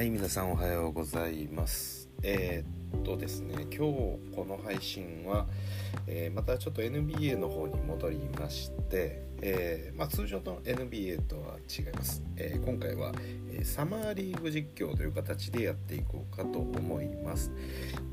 [0.00, 2.08] はい皆さんおはようございます。
[2.22, 3.78] えー、っとですね今日
[4.34, 5.46] この配信は、
[6.06, 13.12] えー、またちょっと NBA の方に戻りまして、えー、まあ、通常の NBA とは違います、え今回は、
[13.52, 17.52] えサマーリーグ実況という形でやっていこうかと思います。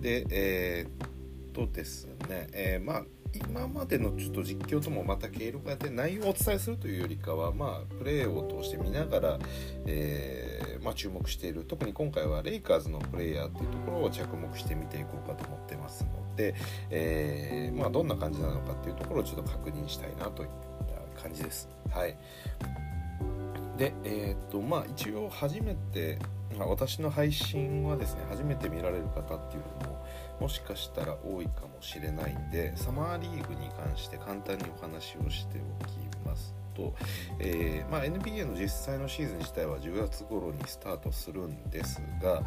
[0.02, 9.40] でえっとですね、えまあ今までのちょっと実況ともまた経路がで内容をお伝えするというよりかは、まあ、プレーを通して見ながら、
[9.86, 16.56] えー、まあ、注目している特に今回はレイカーズのプレーヤーというところを着目して見ていこうかと思ってますので、
[16.90, 20.50] えー、まあ、どんな感じなのかっていうところをちょっと確認したいなといっ
[21.16, 21.70] た感じです。
[21.90, 22.16] はい
[23.78, 26.18] で、えー、っとまあ、一応初めて、
[26.58, 29.97] まあ、私の配信はですね初めて見られる方っていうのも
[30.40, 36.57] もしかしたら多いかもしれないんでサマーリーグに関して簡単にお話をしておきます。
[36.78, 36.94] と、
[37.40, 42.44] えー、まあ、NBA の実際のシーズン自体は10月頃にスタートするんですが、うん、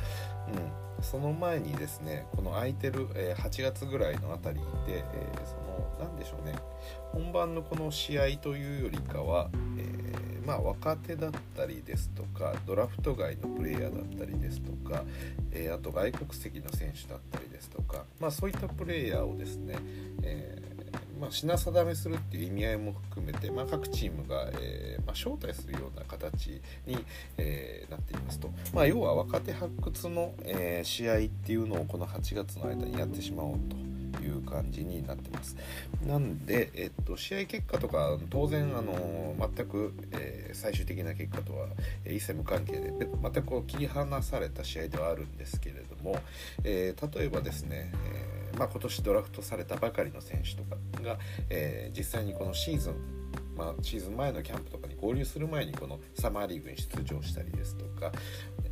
[1.02, 6.54] その前にですねこの空いてる、えー、8月ぐらいのあたりで、えー、その何でしょうね
[7.12, 10.00] 本番のこの試合というよりかは、え
[10.46, 15.04] まあ、若手だったりですとかドラフト外のプレイヤーだったりですとか、
[15.52, 19.76] えー、あと外国籍の選手だったりですとか、まあ、そういったプレイヤーをですね、
[20.22, 20.59] えー、
[21.20, 27.04] まあ、品定めするっていう意味合いも含めて、まあ、各チームが、えー、ま招待するような形に、
[27.36, 33.90] えなっていますと、ま要は若手発掘の、え試合っていうのをこの8月の間にやってしまおうと。
[34.18, 35.56] いう感じになってます。
[36.06, 41.68] なんで、えっと、試合結果とか当然あの全く、えー、最終的な結果とは
[42.06, 46.18] 一切無関係で全くこう切り離された試合ではあるんですけれども、
[46.64, 53.20] えー、例えばですね、えー、まあ、今年ドラフトされたばかりの選手とかが、え実際にこのシーズン
[53.60, 58.10] まあ、シーズン前のキャンプとかに合流する前にこのサマーリーグに出場したりですとか、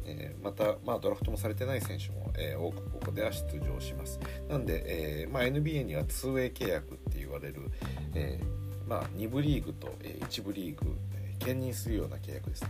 [0.06, 4.18] えー、また、まあ、ドラフトもされてない選手も、えー、多くここでは出場します。
[4.48, 7.70] なんで、えーまあ、NBA には 2way 契約って言われる、
[8.14, 12.64] えーまあ、2部リーグと、え、1部リーグ、え、兼任するような契約です、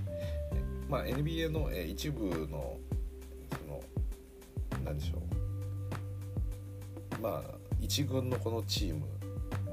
[0.53, 2.77] えーまあ、NBA の、え、一部の
[3.53, 3.81] その
[4.85, 5.38] 何でしょう
[7.21, 9.07] まあ一軍のこのチーム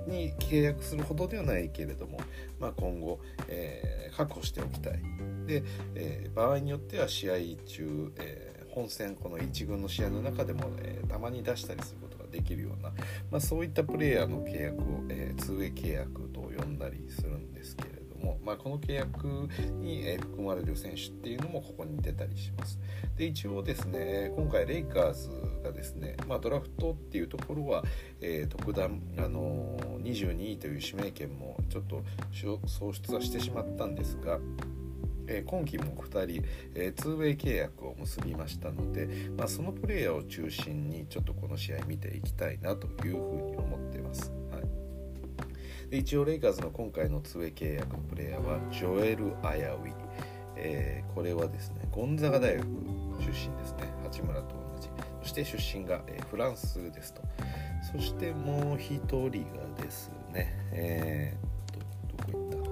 [0.07, 2.19] に契約するほどではないけれども、
[2.59, 5.01] まあ、今後、えー、確保しておきたい。
[5.45, 5.63] で、
[5.95, 7.33] えー、場合によっては試合
[7.65, 12.89] 中、えー、本戦この1軍の試合の中でも、えたまに出したりすることができるような、
[13.31, 17.94] まあ、そういったプレイヤーの契約を、え、2way 契約と呼んだりするんですけれども、
[18.43, 19.27] まあ、この契約
[19.79, 22.79] に含まれる選手っていうのもここに出たりします。
[23.15, 25.29] で一応ですね今回レイカーズ
[25.63, 27.83] がですね、まあ、ドラフトっていうところは、
[28.21, 32.03] えー、特段、あのー、22位という指名権もちょっと
[32.65, 34.39] 喪失はしてしまったんですが。
[35.27, 36.43] え、今季も2人、
[36.75, 44.31] えー、2way 契約を結びましたので、まあ、そのプレイヤーを中心にちょっとこの試合見ていきたいなというふうに思ってます。
[45.89, 49.93] で一応レイカーズの今回のツエ契約のプレイヤーはジョエル・アヤウィ、
[50.55, 52.65] えー、これはですねゴンザガ大学
[53.19, 53.93] 出身ですね。
[54.03, 54.89] 八村と同じ。
[55.21, 57.21] そして出身が、えー、フランスですと。
[57.91, 59.29] そしてもう一人が
[59.81, 62.63] ですねえー、とどこ行っ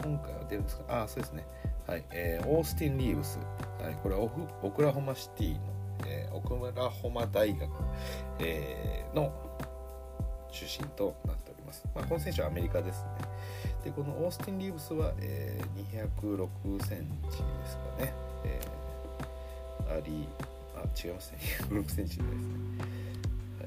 [0.00, 0.08] た？
[0.08, 1.02] 今回は出るんですか？
[1.02, 1.46] あそうですね。
[1.86, 3.38] はい、えー、オースティン・リーブス、
[3.80, 4.22] はい、これは
[4.62, 5.60] オクラホマシティの、
[6.04, 7.70] えー、オクラホマ大学、
[8.40, 9.32] えー、の
[10.56, 11.84] 出身となっております。
[11.94, 13.08] まあ、この選手はアメリカですね。
[13.84, 18.12] で、このオースティン・リーブスは、えー、206センチですかね。
[18.44, 20.28] えー、あり、
[20.74, 21.38] あ、違いますね。
[21.70, 22.26] 206センチですね。
[23.58, 23.64] は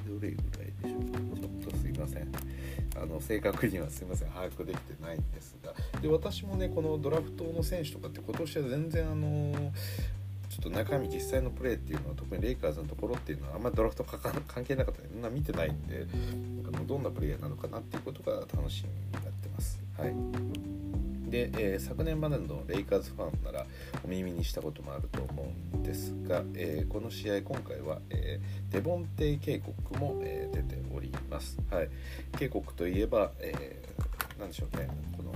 [0.00, 0.08] い。
[0.08, 1.18] どれぐらいでしょうか。
[1.40, 2.60] ちょっとすいません。
[3.00, 16.06] あの正確にはすいません把握できてないんですがで私もねこのドラフトの選手とかって今年は全然あのょっと中身実際のプレーっていうのは特にレイカーズのところっていうのはあんまりドラフト関係なかったんでみんな見てないんで
[16.66, 19.80] あのどんなプレイヤーなのかなっていうことが楽しみになってます。
[19.96, 20.14] はい
[21.30, 23.66] で、えー、昨年までのレイカーズファンなら
[24.04, 31.56] お耳にしたこともあると思うんですが、えー、この試合今回は、えー、デボンテイ警告も、え出ております。
[31.70, 31.88] はい、
[32.36, 35.32] 警告といえば、えー、でしょうねこの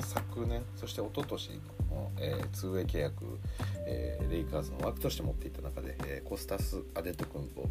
[0.00, 1.50] 昨年そして一昨年
[1.90, 3.38] の、えー、2way 契約、
[3.86, 7.68] えー、レイカーズの枠として持っていた中で、えー、コスタス・アデト君と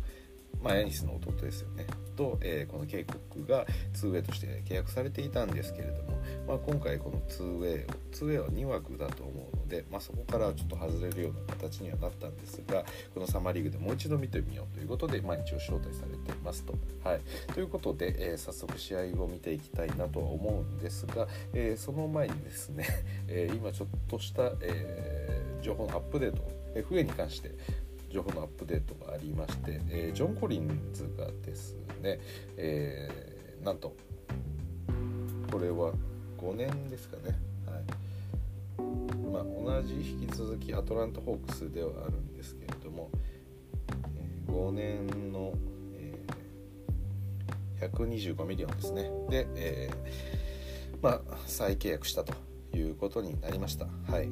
[0.61, 1.85] まあ、ヤニスの弟ですよね
[2.15, 16.73] と、えー、この警告が 2way として契約されていたんですけれども、まあ、今回この 2way を 2way は2枠だと思うので、まあ、そこからちょっと外れるような形にはなったんですがこのサマーリーグでもう一度見てみようということで、まあ、一応招待されていますと。
[17.03, 17.21] はい、
[17.53, 22.87] ということで、えー、早速試合を見ていきたいなとは思うんですが、えー、その前にですね、
[23.55, 26.43] 今ちょっとした、え情報のアップデート
[26.75, 27.51] FA に関して
[28.15, 32.21] 情報のアップデートがありまして、え、ジョン・コリンズがですね、
[32.55, 33.09] え、
[33.61, 33.93] なんと
[35.51, 35.91] これは
[36.37, 37.83] 5年ですかね、はい。
[39.33, 43.09] まあ、同じ引き続きアトランタ・ホークスではあるんですけれども、
[44.15, 45.51] え、5年の、
[45.97, 46.25] え、
[47.81, 49.11] 125 million ですね。
[49.29, 49.89] で、え、
[51.01, 52.33] まあ、再契約したと
[52.73, 53.87] いうことになりました。
[54.09, 54.29] はい。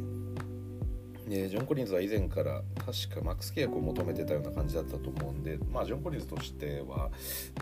[1.27, 7.09] でジョン・コリンズは以前から確かマックス契約を求めてたような感じだったと思うんで、まあ、ジョン・コリンズとしては、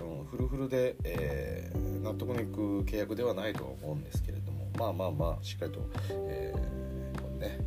[0.01, 5.79] うん、フルフルで、えー、納得のいく契約ではないとは思うんですけれどもまあまあまあしっかりと、
[6.09, 7.59] えー、このね、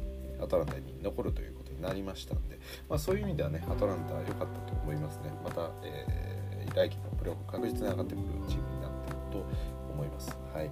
[0.42, 2.58] アトランタに残るということになりましたんで、
[2.88, 5.32] まあ、そういう意味ではねアトランタ良かったと思いますね。
[5.44, 9.46] また、えー、来季のプレーオフ確実に上がってくるチームになっていると
[9.92, 10.36] 思います。
[10.52, 10.70] はい。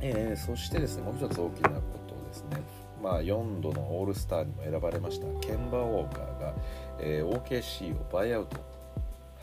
[0.00, 2.62] えー、そしてですねもう一つ大きなことですね。
[3.02, 6.54] まあ、4度のオールスターにも選ばれましたケンバー・ウォーカーが、
[7.00, 8.56] えー、OKC をバイアウト、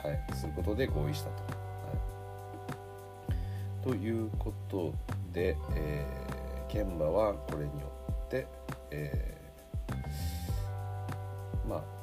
[0.08, 1.44] はい、することで合意したと。
[1.44, 1.50] は
[3.86, 4.94] い、ということ
[5.32, 7.92] で、えー、ケンバはこれによ
[8.26, 8.48] って、
[8.92, 11.96] えー、まあ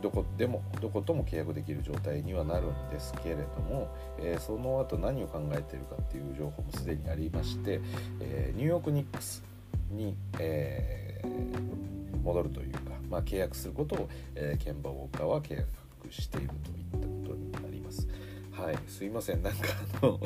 [0.00, 3.88] どこでもどことも契約できる状態にはなるんですけれども、
[4.18, 7.80] えー、その後何を考えているかっていう情報もすでにありまして、
[8.20, 9.49] えー、ニューヨーク・ニックス
[9.90, 15.68] に、えー、戻るというか、まあ、契約することを、えー、ケンバ・ウォーカーは契約
[16.10, 18.08] しているといったことになります。
[18.52, 19.68] はい、すいませんなんか
[20.02, 20.20] あの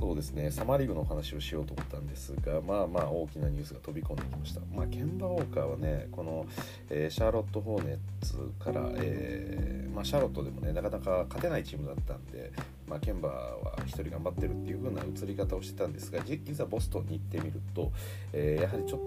[0.00, 0.50] そうですね。
[0.50, 4.60] サマーリーグのお話をしようと思ったんですがまあまあ大きなニュースが飛び込んできました。
[4.74, 6.46] まあケンバ・ウォーカーはねこの、
[6.90, 12.50] えー、シャーロット・ホーネッツから、えー、まあ、シャーロットでもねなかなか勝てないチームだったんで、
[12.88, 17.92] まあ、ケンバーは1人頑張ってるっていう風な映り方をしてたんですがいざボストンに行ってみると、
[18.32, 19.00] えー、やはりちょっ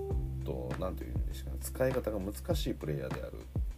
[0.46, 3.34] と何て言うんですかね使い方が難しいプレイヤーである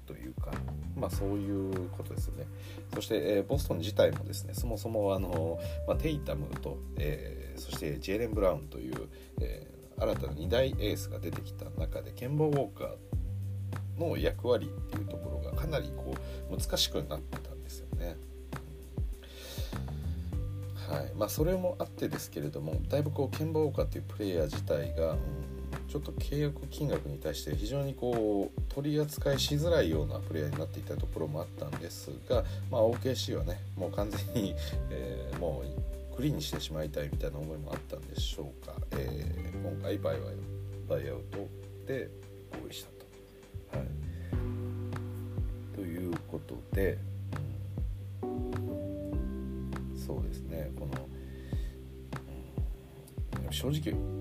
[0.05, 0.51] というか、
[0.95, 2.45] まあ、そういうことですよね。
[2.93, 8.95] そして、え、ボストン自体もですねそもそもあの、まあ、テイタムと、え、そしてジェーレン・ブラウンという、
[9.41, 9.67] え、
[9.99, 16.15] 新たな2大エースが出てきた中でケンバー・ウォーカーの役割っていうところがかなりこ
[16.49, 18.15] う難しくなってたんですよね。
[20.89, 25.58] はいまあ、それもあってですけれどもだいぶこうケンバー・ウォーカーっていうプレイヤー自体が、うん
[25.89, 34.55] ちょっと契約金額に対して非常にこう取り扱いしづらいようなプレイヤーになっていたところもあったんですが、まあ、OKC はねもう完全に、
[34.91, 40.33] えー、もうクリーンにしてしまいたいみたいな思いもあったんでしょうか、えー、今回バイバイ
[40.87, 41.47] バイアウト
[41.87, 42.07] で
[42.63, 42.89] 合意した
[43.71, 43.77] と。
[43.79, 43.87] はい、
[45.75, 46.99] ということで、
[50.05, 50.71] そうですね。
[50.79, 51.07] この、
[53.45, 54.18] うん、正直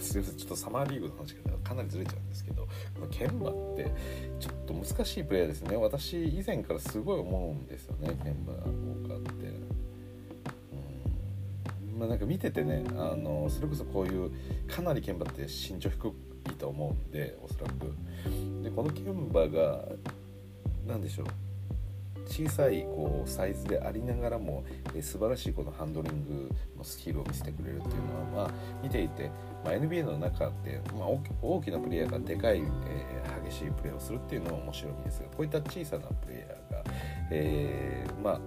[0.00, 2.62] すいませんちょっとサマーリーグの話がかなりずれちゃうんですけど
[2.94, 3.90] このケンバって
[4.40, 5.76] ちょっと難しいプレーですね。
[5.76, 9.46] 私以前からすごい思うんですよねケンバウォーカーって。
[11.92, 11.98] うん。
[11.98, 14.30] まあなんか見ててねあのそれこそこういう
[14.68, 16.12] かなりケンバって身長低
[16.50, 17.92] いと思うんでおそらく。
[18.62, 19.84] でこのケンバが
[20.86, 21.26] 何でしょう。
[22.32, 24.64] 小さいこうサイズでありながらも、
[24.94, 28.50] え素晴らしいこのハンドリングのスキルを見せてくれるっていうのは、まあ、
[28.82, 29.30] 見ていて、
[29.64, 31.08] まあ、NBA の中で、まあ、
[31.40, 36.84] 大きなプレイヤーがでかい、えー、激しいプレーをするっていうのは面白いんですがこういった小さなプレイヤーが、
[37.30, 38.40] えー、まあ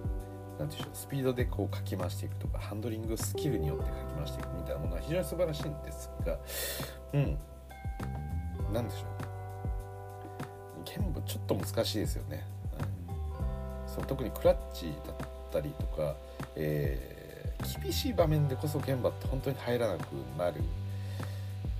[0.58, 6.38] なんていうスピードでこうかき回していくとかハンドリングスキルによってかき回していくみたいなものは非常に素晴らしいんですが
[7.12, 7.38] うん。
[8.72, 9.06] 何でしょう。
[10.84, 12.46] 剣舞ちょっと難しいですよね。
[12.78, 13.88] うん。
[13.88, 15.16] その特にクラッチだっ
[15.52, 16.14] たりとか、
[16.54, 20.62] えー、厳しい場面でこそ現場って本当に入らなくなる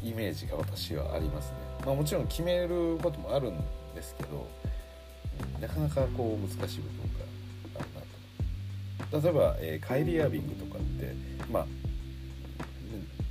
[0.03, 1.57] イメージが私はありますね。
[1.85, 3.59] まあ、もちろん決めることもあるん
[3.95, 4.49] ですけど、
[5.61, 7.25] なかなかこう難しい部分が
[7.77, 7.89] ある
[9.11, 9.29] なと。
[9.29, 11.15] 例えば、えー、カイリー・アービングとかって
[11.51, 11.67] まあ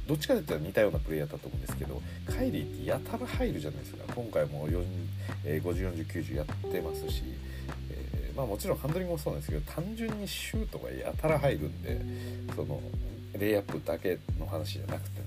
[0.08, 4.68] どっちかといったら似たようなプレイヤーだと思うんですけどカイリーってやたら入るじゃないですか今回も、
[5.44, 7.24] え、504090やってますし
[7.90, 12.00] えまあもちろんハンドリングもそうなんですけど単純にシュートがやたら入るんで
[12.56, 12.80] その
[13.38, 15.22] レイアップだけの話じゃなくて、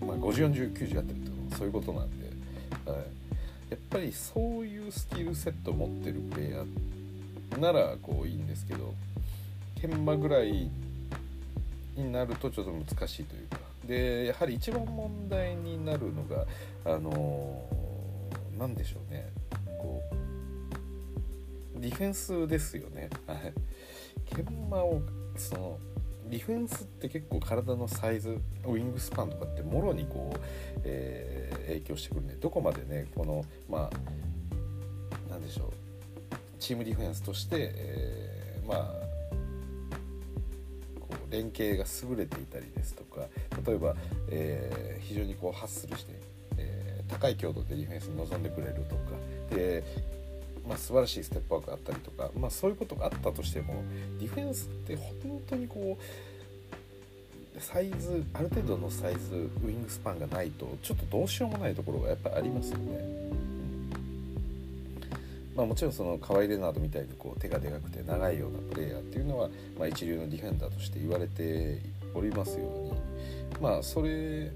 [0.00, 2.26] まあ、504090やってるってことそういうことなんで、
[2.90, 2.98] はい、
[3.70, 8.94] やっぱりそういうスキルセット持ってるプレイヤーならこういいんですけど
[9.80, 10.70] 研磨ぐらい
[11.96, 13.58] になるとちょっと難しいというか。
[13.86, 16.44] でやはり一番問題になるのが
[16.84, 17.64] あの
[18.58, 19.30] 何でしょうね。
[19.78, 20.02] こ
[21.76, 23.08] うディフェンスですよね。
[23.26, 23.52] はい。
[24.26, 25.00] 研磨を
[25.36, 25.78] その
[26.30, 30.38] ディフェンスって結構体のサイズウィングスパンとかってもろにこう、
[30.84, 35.72] えー、影響してくるんでどこまでねこのまあ何でしょう。
[36.58, 39.08] チームディフェンスとして、えー、まあ
[41.30, 43.26] 連携が優れていたりですとか
[43.64, 43.94] 例えば、
[44.30, 46.12] えー、非常にこうハッスルして、
[46.56, 49.02] えー、高い強度でディフェンスに臨んでくれるとか
[49.50, 49.84] で
[50.68, 53.82] まあ、素晴らしいステップワークがあったりとか、まあ、そういうことがあったとしても
[54.20, 63.18] ディフェンスって本当にこうサイズある程度のサイズウイングスパンがないとちょっとどうしようもないところがやっぱありますよね。
[65.56, 71.80] まあ、もちろんそのカワイ・レナードみたいにこう手がでかくて長いようなプレーヤーっていうのは、まあ、一流のディフェンダーとして言われて
[72.14, 72.92] おりますように
[73.60, 74.52] まあそれ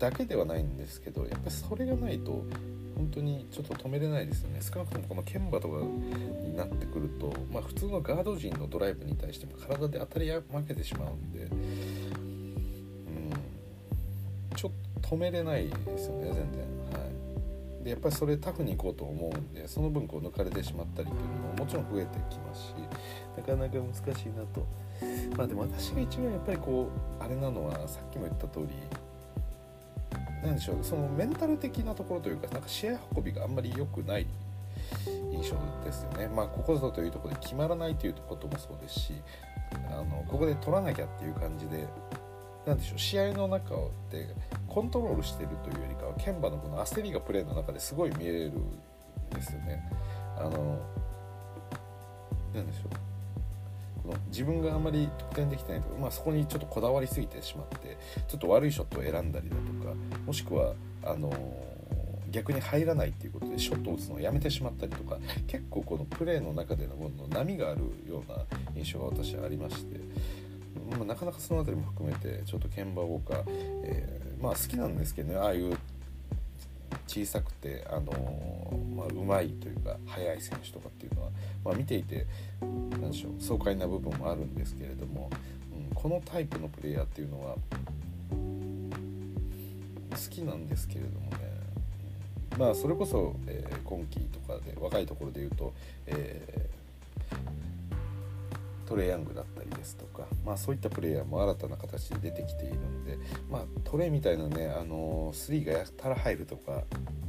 [0.00, 2.42] だけではないんですけどやっぱりそれがないと
[2.98, 4.60] 本当にちょっと止めれないですよね。
[4.60, 12.54] 少なくともこのケンバとかになってくると、まあ、普通のガード陣のドライブに対しても体で当たり負けてしまうんで、うん、
[14.56, 16.42] ちょっと止めれないですよね全然。
[17.00, 17.06] は
[17.80, 17.84] い。
[17.84, 22.74] でやっぱりそれタフにいこうと思うんでその分こう抜かれてしまったりというのももちろん増えてきますし
[23.36, 24.66] なかなか難しいなと。
[25.36, 26.88] まあでも私が一番やっぱりこ
[27.20, 28.66] うあれなのはさっきも言った通り
[30.42, 34.26] 何でしょうそのメンタル的なところというかなんか試合運びがあんまり良くない
[35.32, 36.28] 印象ですよね。
[36.28, 39.14] まあここぞというところで決まらないということもそうですし
[39.90, 41.86] あのここで取らなきゃっていう感じで
[42.66, 43.74] 何でしょう試合の中
[44.10, 44.34] で
[44.66, 49.82] コントロールしてるというよりかはケンバのこの焦りがプレーの中ですごい見えるんですよね。
[50.36, 50.78] あの
[52.54, 53.17] 何でしょう
[54.08, 57.96] の自分があんまり得点できてないとか、まあ、そこにちょっとこだわりすぎてしまって
[58.26, 59.94] ちょっと悪いショットを選んだりだとか
[60.26, 60.74] もしくは
[61.04, 61.32] あの
[62.30, 68.38] 逆に入らないっていうことでショットを打つのをやめてしまったりとか結構このプレーの中でのの波があるような
[68.74, 69.98] 印象が私はありまして、
[70.90, 73.44] まあ、なかなかその辺りも含めてちょっとケンバーウォーカー、
[73.84, 75.77] えー、まあ好きなんですけどねああいう
[77.08, 78.12] 小さくて、あの、
[78.94, 81.30] まあ、うまいというか速い選手とかっていうのは、
[81.64, 82.26] まあ、見ていて
[82.60, 85.30] 何でしょう爽快な部分もあるんですけれども、
[85.74, 87.56] うん、このタイプのプレイヤーっていうのは
[90.10, 91.36] 好きなんですけれどもね、
[92.58, 95.72] まあそれこそ、えー、今季とかで若いところで言うと、
[96.06, 97.36] えー、
[98.88, 103.18] トレイヤングだったりですとか、まあ、そういったプレイヤーも新たな形で出てきているので、
[103.50, 106.84] まあ、トレイみたいなね、あのー、3がやたら入るとか、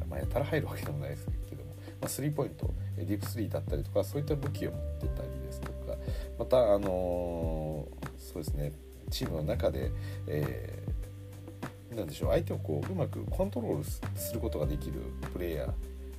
[0.09, 5.97] まあ、やたら入るわけでもないですけども、まあ、スリーポイントディープスリーだったりとかそういった武器を持ってたりですとか
[6.37, 8.71] また、あのー、そうですね
[9.09, 9.91] チームの中で、
[10.27, 15.01] えー、なんでしょう相手をこううまくコントロールすることができる
[15.33, 15.67] プレイヤー、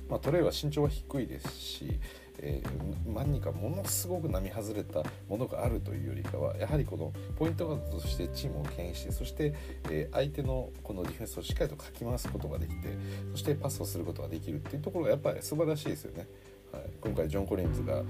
[0.07, 1.99] まあ、トレイは身長は低いですし、
[2.41, 9.53] えー、何かものすごく並外れたものがあるというよりかはやはりこのポイントガードとしてチームを牽引してそして、
[9.89, 12.97] えー、相手のこのディフェンスをしっかりとかき回すことができて
[13.31, 16.27] そしてパスをすることができるっていうところがやっぱり素晴らしいですよね。
[16.71, 18.01] はい、今回ジョン・コリンズが、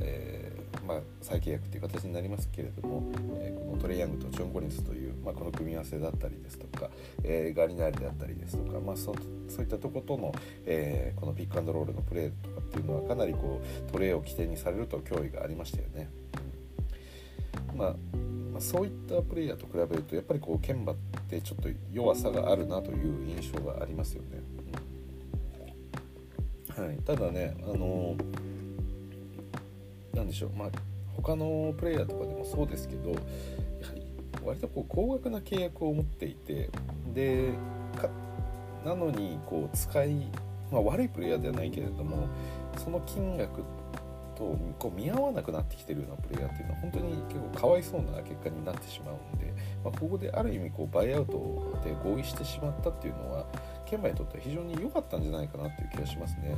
[0.00, 0.39] えー、
[0.86, 3.02] まあ、再契約という形になりますけれども、
[3.40, 6.90] えー、このトレイ・ヤングとジョン・コリンズという、まあ、この組み合わせだったりですとか、
[7.22, 9.14] えー、ガリナールであったりですとか、まあ、そ
[9.48, 10.32] そういったとことの、
[10.64, 16.08] えこのピックアンドロールのプレーとかっていうのはかなりこうトレイを起点にされると脅威がありましたよね。
[17.76, 17.86] ま
[18.58, 20.96] あ、そういったプレイヤーと比べるとやっぱりこうケンバっ
[21.28, 24.42] てちょっと弱さがあるなという印象がありますよね。
[26.78, 28.24] うんはい、ただねあのな
[30.22, 30.68] んでしょうまあ
[31.16, 33.20] 他のプレイヤーとかでもそうですけどやは
[33.94, 34.02] り
[34.44, 36.70] 割とこう高額な契約を持っていて
[37.14, 37.52] で
[38.84, 40.14] なのにこう使い、
[40.70, 42.28] まあ、悪いプレイヤーではないけれども
[42.78, 43.62] その金額
[44.40, 49.52] とこう見合わなくなってきてるようなプレイヤーっていうのは本当に結構かわいそうな結果になってしまうんで、
[49.84, 53.44] まあ、ここである意味こうバイアウトで合意してしまったっていうのは
[53.84, 56.54] ケンバにとっては非常に良かったんじゃないかなっていう気がしますね。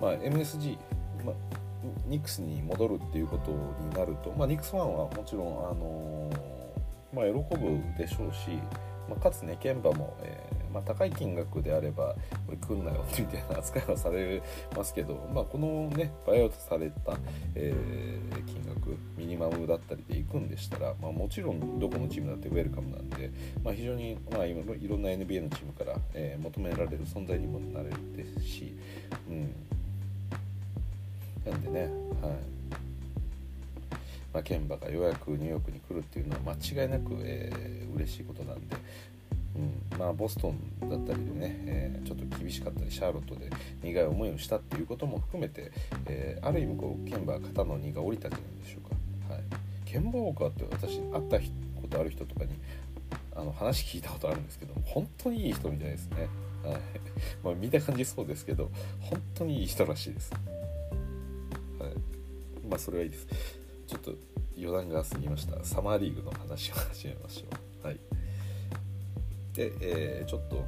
[0.00, 0.78] はい、まあ、MSG、
[1.24, 1.34] まあ、
[2.06, 6.30] ニックスに戻るっていうことになると、まあ、ニックスファンはもちろん、あの、
[7.12, 8.50] まあ、喜ぶでしょうし、
[9.08, 12.14] まあ、かつねケンバも、えー、まあ、高い金額であれば
[12.46, 14.42] これ来んなよみたいな 扱いはされ
[14.76, 17.18] ますけど、まあ、このねバイアウトされた、
[17.54, 23.30] えー、金額ミニマムだったりで行くんでしたら、まあ、もちろんどこのチームだってウェルカムなんで、
[23.64, 28.76] まあ、非常に、まあ、今いろんな NBA のチームから、えー、求められる存在にもなれるですし、
[29.28, 29.54] うん、
[31.50, 31.88] なんでねはい。
[34.32, 38.76] まあ、ケンバがようやくニューヨークに来るっていうのは間違いなく、えー、嬉しいことなんで、
[39.56, 39.98] うん。
[39.98, 43.50] まあ、ボストンだったりでね、えー、ちょっと厳しかったりシャーロットで
[43.82, 45.72] 苦い思いをしたっていうことも含めて、
[46.06, 49.42] えー、ある意味こうケンバ肩の荷が下りたんじゃないでしょうか、はい、
[49.84, 51.38] ケンバウォーカーって私会った
[51.80, 52.50] ことある人とかに
[53.34, 56.28] あの話聞いたことあるんですけど本当にいい人みたいですね、
[56.64, 56.80] はい。
[57.42, 60.32] まあ、見た感じそうですけど本当にいい人らしいです、
[62.68, 63.26] まあそれはいいです。
[63.86, 64.14] ちょっと
[64.56, 65.64] 余談が過ぎました。
[65.64, 67.86] サマーリーグの話を始めましょう。
[67.86, 67.98] はい。
[69.54, 70.64] で、えー、ちょっと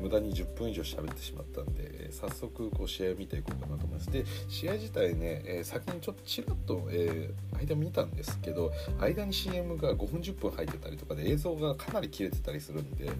[0.00, 4.10] 無駄に10分以上喋ってしまったんで、え早速こう試合を見ていこうかなと思います。
[4.10, 13.12] で試合自体ね、えー、先にちょっとちらっと、えー、間見たんですけど間に CM が5分10分入ってたりとかで映像がかなり切れてたりするんで、ま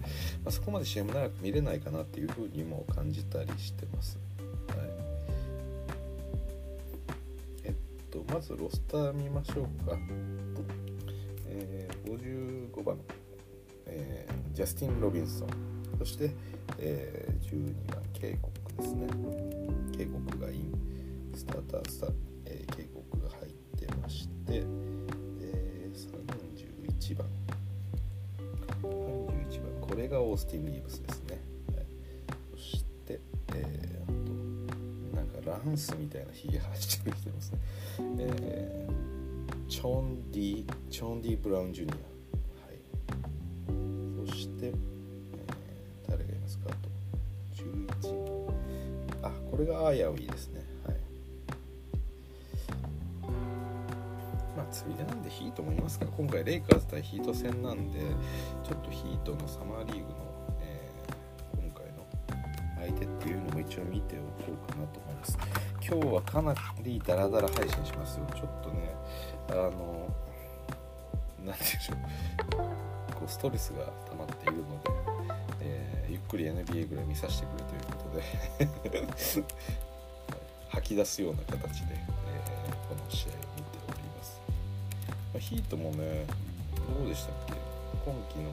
[0.47, 4.24] あ、そこまで CM 長く見れないかなっていうふうにも感じたりしてます。
[8.31, 9.97] まずロスター見ましょうか、
[11.47, 12.97] えー、55番、
[13.85, 15.49] えー、ジャスティン・ロビンソン。
[15.99, 16.31] そして、
[16.79, 19.07] えー、12番警告ですね。
[19.97, 20.73] 警告がイン。
[21.35, 22.13] スタータースター、
[22.45, 24.63] えー、警告が入ってまして、
[25.41, 27.27] えー、31番。
[28.81, 29.87] 31番。
[29.87, 31.14] これがオースティン・リーブスです。
[35.45, 36.69] ランスみたいなひげ生え
[37.03, 37.59] てる人いますね、
[38.19, 44.75] えー、チョンディチョンディ・ブラウン・ジュニア、はい、そして、えー、
[46.09, 46.69] 誰がいますか？
[46.69, 46.89] あと
[48.09, 48.49] 11
[49.23, 50.63] あこれがアーヤウィですね。
[50.85, 50.97] はい。
[54.55, 56.05] まあついでなんでヒートもいますか？
[56.05, 57.99] 今回レイカーズ対ヒート戦なんで
[58.63, 60.34] ちょっとヒートのサマーリーグの
[63.25, 65.37] っていうのも一応見ておこうかなと思います。
[65.81, 66.53] 今日はかな
[66.83, 68.27] りダラダラ配信しますよ。
[68.35, 68.95] ちょっとね
[69.49, 70.07] あの
[71.43, 73.15] 何でしょう。
[73.15, 74.91] こうストレスが溜まっているので、
[75.61, 79.43] えー、ゆっくり NBA ぐらい見させてくれということで。
[80.69, 84.41] 吐き出すような形で、えー、この試合を見ております、
[85.33, 86.25] まあ、ヒートもね
[86.99, 87.53] どうでしたっけ？
[88.03, 88.51] 今季の、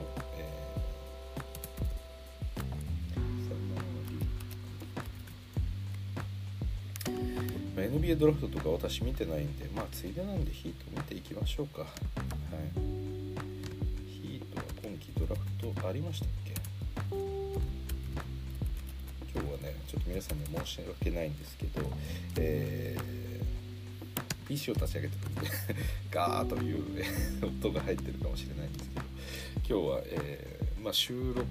[7.77, 11.81] えー NBA ドラフトとか私見てないんでまあついでなんでヒート見ていきましょうか。
[11.81, 11.89] はい。
[14.07, 15.41] ヒートは今季ドラフ
[15.81, 16.53] トありましたっけ？
[19.33, 21.81] 今日はねちょっと皆さんに申し訳ないんですけど
[22.37, 25.41] えー、PC を立ち上げてるんで
[26.11, 26.83] ガーという、
[27.45, 29.05] 音が入ってるかもしれないんですけど
[29.81, 31.47] 今日は、えー、まあ、収録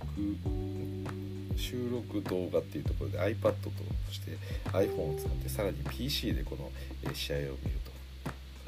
[1.56, 3.70] 収録動画っていうところで iPad と
[4.08, 4.36] そして
[4.66, 6.70] iPhone を使ってさらに PC でこの、
[7.02, 7.92] え試合を見ると。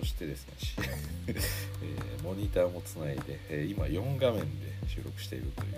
[0.01, 0.55] そしてですね、
[1.29, 5.69] えー、モニターもつないで、え今4画面で収録しているという、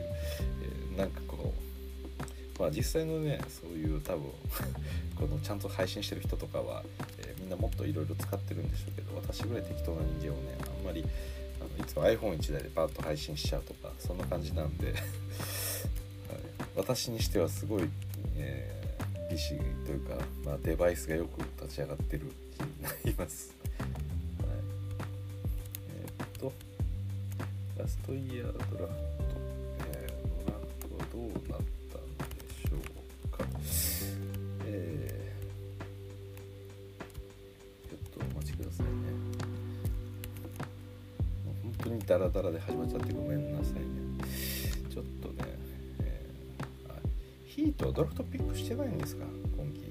[0.62, 1.66] えー、なんかこう
[2.58, 4.22] まあ実際のねそういう多分
[5.16, 6.84] このちゃんと配信してる人とかは、
[7.18, 11.04] えー、みんなもっといろいろ使ってるんでしょうけど私ぐらい適当な人間をねあんまり
[11.60, 14.94] あのいつも iPhone1 台でパッと配信しちゃうとかそんな感じなんで
[16.76, 17.88] 私にしてはすごい、
[18.36, 23.54] えー、PC というか、まあ、デバイスがよく立ち上がってる気になります。
[23.78, 23.88] はい、
[25.90, 26.52] えー、っと
[27.78, 28.86] ラストイヤードラフト、
[29.90, 31.60] えー、ドラフトはどうなっ
[31.92, 32.76] たんでしょ
[33.24, 33.44] うか。
[34.66, 38.92] えー、ちょっとお待ちくださいね。
[41.62, 44.05] 本当にダラダラで始まっちゃってごめんなさいね。
[47.68, 49.24] ートはドラフトピックしてないんですか？
[49.56, 49.86] 今季。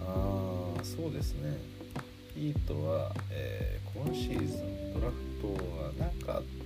[0.00, 1.56] ああそうですね。
[2.34, 6.61] ヒートは、えー、今シーズンドラフトはなかった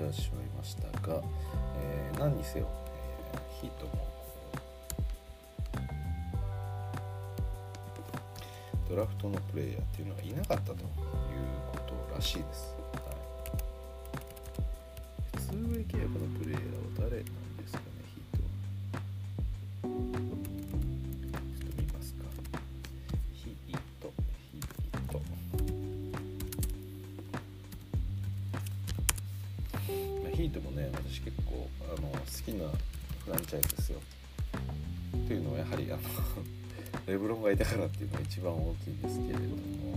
[0.00, 1.22] てはしまいましたが、
[1.76, 2.66] えー、何にせよ、
[3.32, 4.10] えー、ヒートも
[8.88, 10.78] ドラフトのプレイヤーっていうのはいなかったという
[11.72, 12.74] ことらしいです。
[12.92, 13.12] は
[15.34, 17.22] い、普通契約のプレイヤーは誰
[31.20, 32.66] 私結構あの好きな
[33.24, 34.00] フランチャイズですよ。
[35.26, 36.00] というのはやはりあの
[37.06, 39.89] レブロンがいたからっていうのが一番大きいんですけれども。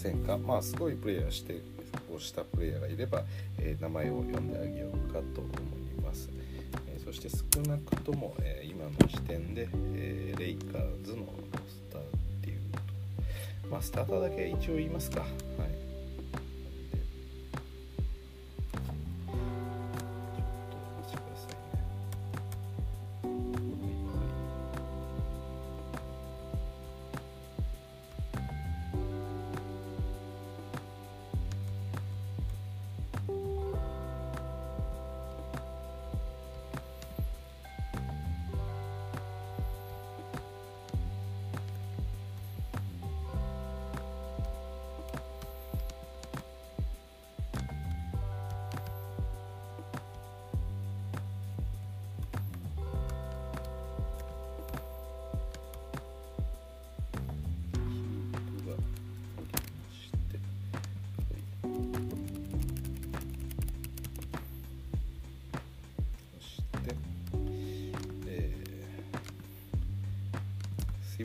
[0.00, 0.38] せんか。
[0.38, 1.60] まあすごいプレイヤーして
[2.14, 3.22] をしたプレイヤーがいれば、
[3.58, 6.30] えー名前を呼んであげようかと思います、
[6.88, 11.26] えーそして少なくとも、えー今の時点で、えレイカーズの
[11.68, 12.04] スターっ
[12.42, 12.60] ていう
[13.70, 15.26] まあスターターだけ一応言いますか。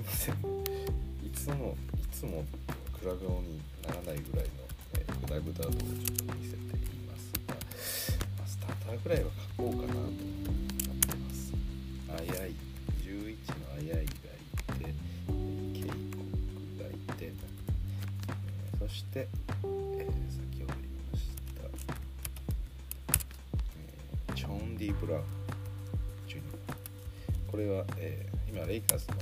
[0.06, 0.36] ません
[1.26, 2.44] いつもいつも
[3.00, 4.52] クラブオにならないぐらいの、
[5.00, 10.12] えー、グダグダ度をちょっと見せていますが、まあ、スターターぐらいは書こうかなと思っ
[11.00, 11.54] てます。
[12.10, 12.56] あやい
[13.04, 14.14] 11のあやいがいて
[14.80, 15.94] 警告
[16.80, 17.36] がいて、えー
[18.80, 19.68] そして、えー先
[20.62, 21.22] ほど言いまし
[21.56, 21.62] た、
[23.78, 25.24] えーチョン・ディ・ブラウン
[26.28, 27.52] ジュニア。
[27.52, 29.15] これは、えー今レイカーズの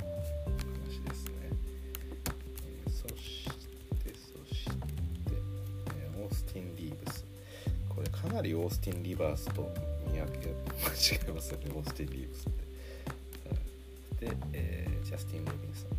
[8.83, 9.73] ティン・リバースと
[10.11, 10.47] 三宅間
[11.15, 11.71] 違えますよね。
[11.73, 14.39] オースティン・リーブスって、うん。
[14.41, 15.89] で、えージャスティン・ロビンソン、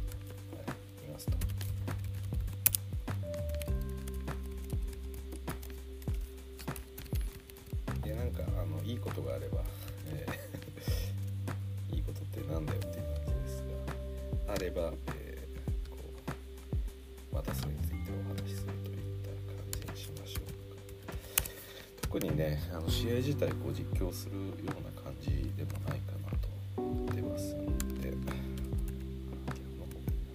[23.05, 27.61] 試合自体こう実況するような感じでもないかなと思ってますの
[28.01, 28.09] で。
[28.09, 30.33] 逆の方がいいな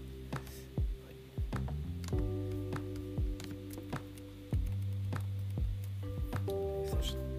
[1.08, 1.15] はい
[6.91, 7.29] そして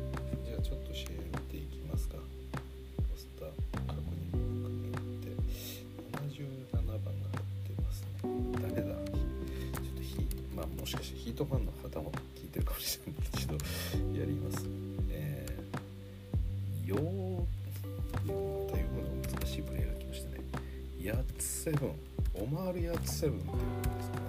[21.70, 21.94] セブン。
[22.34, 24.22] オマール・ヤッツセブンっていうんですかね。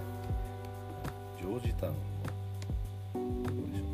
[1.40, 3.90] ジョージタウンのどうでしょう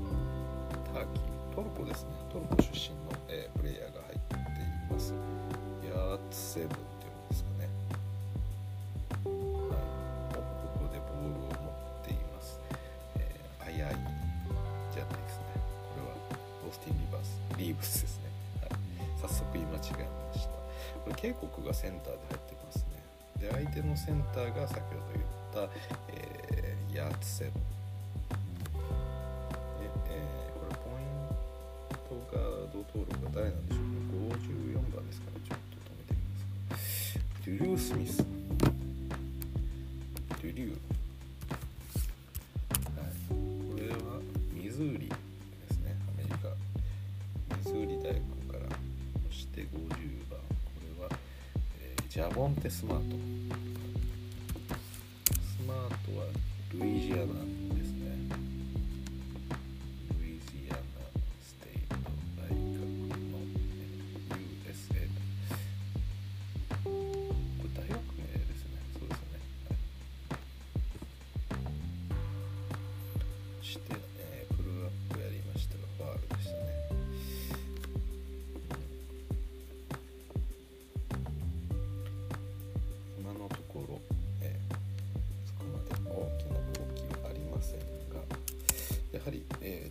[0.94, 1.24] ターキー。
[1.56, 2.10] トルコですね。
[2.30, 4.38] トルコ出身の、えープレイヤーが入ってい
[4.94, 5.14] ます。
[5.86, 6.87] ヤーツセブン。
[23.98, 25.74] センターが先ほど言った、
[26.10, 27.60] えー、ヤーツセット、
[30.08, 35.34] えー、これポイントガード登録が誰なんでしょうか？54番ですかね。
[35.48, 36.20] ちょっと止めてみ
[36.70, 37.26] ますか。
[37.46, 38.27] デュルー・スミス。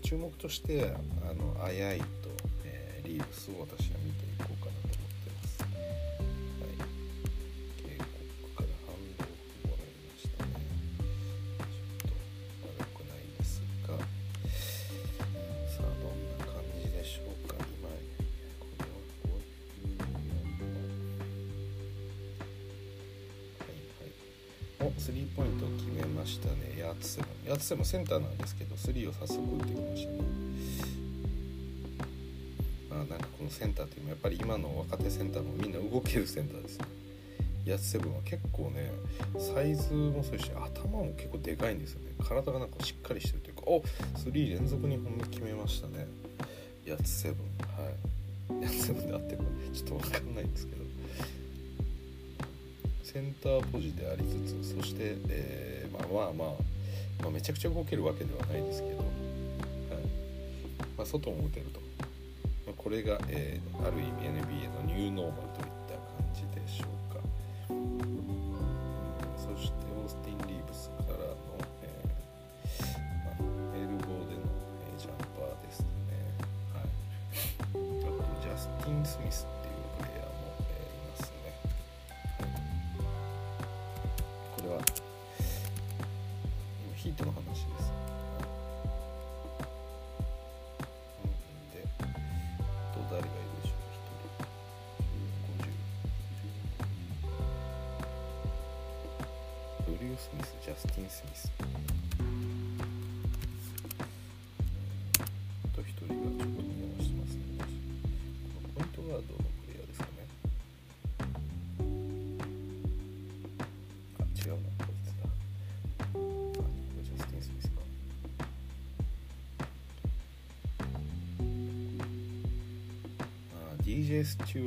[0.07, 0.95] 注目として
[1.29, 2.07] あのアヤイと、
[2.65, 3.91] えーリーブスを私
[27.67, 30.19] セブンヤーツセンターなんですけどスリーを早速打ってきましたね。
[32.89, 36.87] まあなんかこのセンターっていうのはやっぱり今の若手センターもみんな動けるセンターですね
[37.65, 38.93] ヤーツセブンは結構ね
[39.39, 42.13] サイズもそうですし頭も結構でかいんですよね。
[42.25, 43.83] 体がなんかしっかりしてるというかお
[44.17, 46.07] スリー連続2本目決めましたね。
[46.85, 47.39] ヤーツセブン
[47.83, 48.63] はい。
[48.63, 50.87] ヤーツセブンで合ってるかちょっとわかんないんですけど。
[53.03, 56.76] センターポジでありつつそして、えーまあまあまあ、
[57.27, 59.07] まあ、めちゃくちゃ動けるわけではないですけど、はい。
[60.97, 61.81] まあ、外も打てると、
[62.67, 65.66] まあ、これが、えーある意味 NBA のニューノーマルと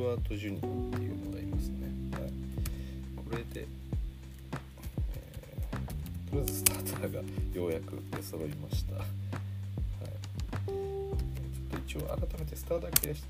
[0.09, 1.87] ワート・ジュニアっていうのがいますね。
[2.13, 2.31] はい。
[3.15, 3.67] これで、
[5.13, 7.21] えーとりあえずスターターが
[7.53, 8.95] ようやく出揃いました。
[8.95, 9.05] はい。
[10.65, 10.77] ちょっ
[11.69, 13.23] と一応改めてスターだけス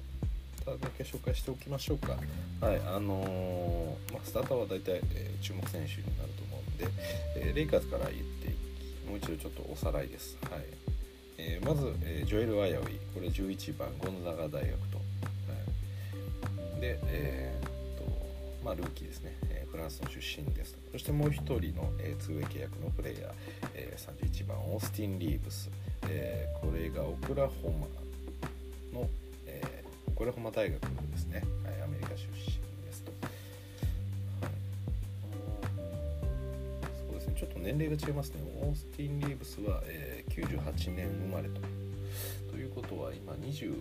[0.64, 2.16] ターだけ紹介しておきましょうか。
[2.62, 6.88] はい、あのーまあ、スターターは大体、えー注目選手になると思うんで、
[7.36, 10.38] えーレイカーズから言っていきもう一度ちょっとおさらいです。
[10.50, 10.64] はい
[11.38, 14.99] えーまず、えージョエル・アヤウィこれ11番ゴンザガ大学と、
[16.80, 18.04] で、えーっと
[18.64, 20.76] まあ、ルーキーですね、えーフランスの出身です。
[20.92, 23.32] そしてもう一人の、えー、通ウェイ契約のプレイヤー、
[23.76, 24.00] えー
[24.42, 25.70] 31番オースティン・リーブス、
[26.08, 27.86] えーこれがオクラホマ
[29.00, 29.08] の、
[29.46, 32.48] えーオクラホマ大学ですね、はい、アメリカ出身
[32.84, 33.28] ですと、は
[34.50, 34.52] い、
[37.08, 37.36] そうですね。
[37.40, 38.42] ちょっと年齢が違いますね。
[38.64, 41.62] オースティン・リーブスは、えー98年生まれと。
[42.52, 43.72] ということは今24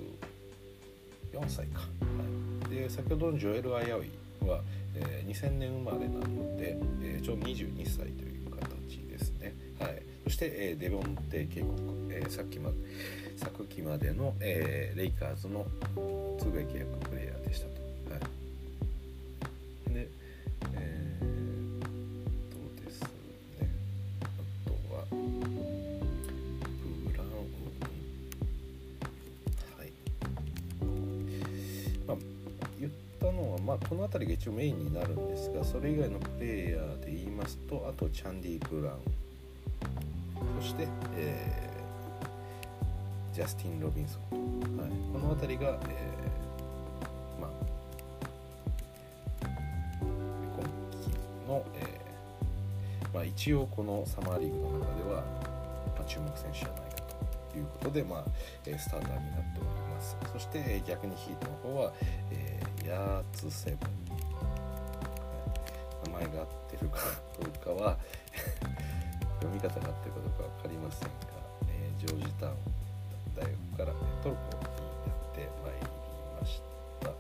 [1.48, 1.88] 歳か、はい、
[2.68, 4.10] で先ほどのジョエル・アヤウイ
[4.46, 4.60] は、
[4.94, 11.70] えー2000年生まれなので、えーちょうど22歳という形ですね、はい、そして、えーデボンテ渓谷、
[12.10, 12.76] えーさっきまで
[13.36, 15.66] 昨季までの、えーレイカーズの
[16.38, 17.72] 通外契約プレイヤーでしたと、
[18.14, 18.18] は
[19.90, 20.08] い、で、
[20.74, 23.68] えー、どうですね。
[24.22, 24.24] あ
[24.68, 25.16] とはブ
[27.16, 27.28] ラウン。
[29.76, 29.86] はい。
[32.06, 32.16] まあ
[32.80, 38.98] 言ったのは、まあ、この辺りが一応メインになるんですがそれ以外のプレイヤーで言いますとあとチャンディ・ブラウン。
[40.60, 40.86] そして、
[41.16, 41.68] えー
[43.34, 44.22] ジャスティン・ロビンソン。
[44.76, 47.50] と、はい、この辺りが、えーまあ
[49.42, 49.52] 今
[51.00, 51.10] 季
[51.46, 55.22] の、えーまあ、一応このサマーリーグの中では、
[55.96, 57.02] まあ、注目選手じゃないか
[57.52, 58.24] ということで、まあ
[58.64, 60.16] スターターになっております。
[60.32, 61.92] そして、逆にヒートの方は、
[62.32, 63.78] えー、ヤーツセブン
[66.12, 66.98] 名前が合ってるか
[67.40, 67.98] どうかは
[69.40, 71.14] 読み方が合ってるかどうか分かりませんが、
[71.68, 72.54] えー、ジョージタウン
[73.36, 75.86] 大学からトルコにやってまいり
[76.40, 76.62] まし
[77.00, 77.10] た、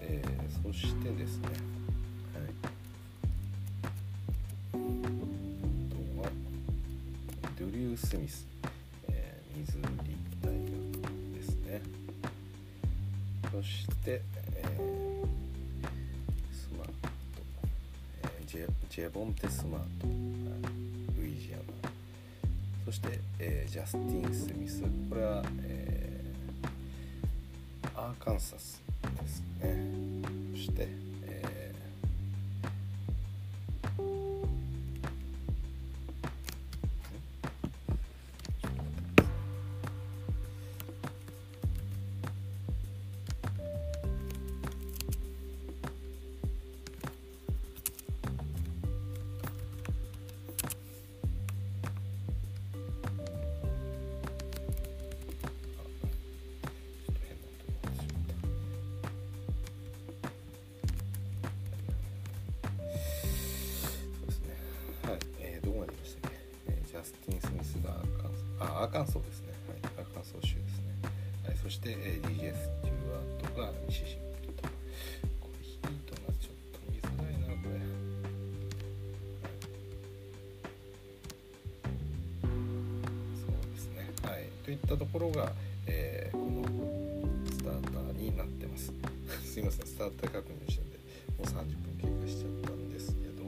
[0.00, 2.70] えー、そしてですね、はい。
[7.58, 8.46] ドリュー・スミス、
[9.08, 10.60] えー、ミズーリ大学
[11.34, 11.82] ですね。
[13.52, 14.22] そして、
[18.90, 20.08] ジェボンテ・スマート、
[21.16, 21.90] ルイジアナ
[22.84, 24.82] そして、えー、ジャスティン・スミス。
[25.08, 28.89] これは、えー、アーカンサス。
[84.94, 85.52] ったところが、
[85.86, 86.64] えー、この
[87.46, 88.92] スターターになってます。
[89.46, 89.86] すいません。
[89.86, 90.98] スターター確認してんで
[91.38, 93.44] もう30分経過しちゃったんですけど。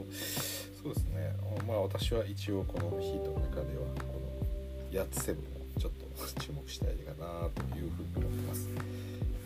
[0.81, 1.35] そうですね。
[1.67, 3.87] まあ私は一応このヒートの中では
[4.91, 6.05] やつセブンをちょっと
[6.39, 8.69] 注目したいかなというふうに思ってます。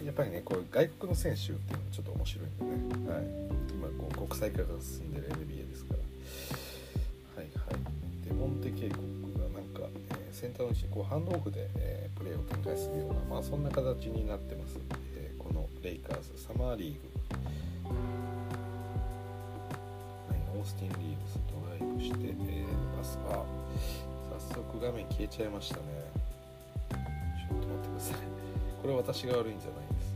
[0.05, 3.25] やっぱりねこう外国の選手っていうのはちょっと面白いんでね、はい、
[3.73, 5.99] 今こう国際化が進んでる NBA ですから。
[10.57, 14.79] えー、センターの位置にこうハンドオフで、えー、プレーを展開するようなまあそんな形になってます、
[15.15, 17.17] えー、このレイカーズサマーリーグ。
[20.57, 23.45] オースティン・リーブスドライブして、えー、パスは
[24.49, 25.81] 早速画面消えちゃいましたね。
[26.89, 28.17] ちょっと待ってください。
[28.81, 30.15] これ私が悪いんじゃないです、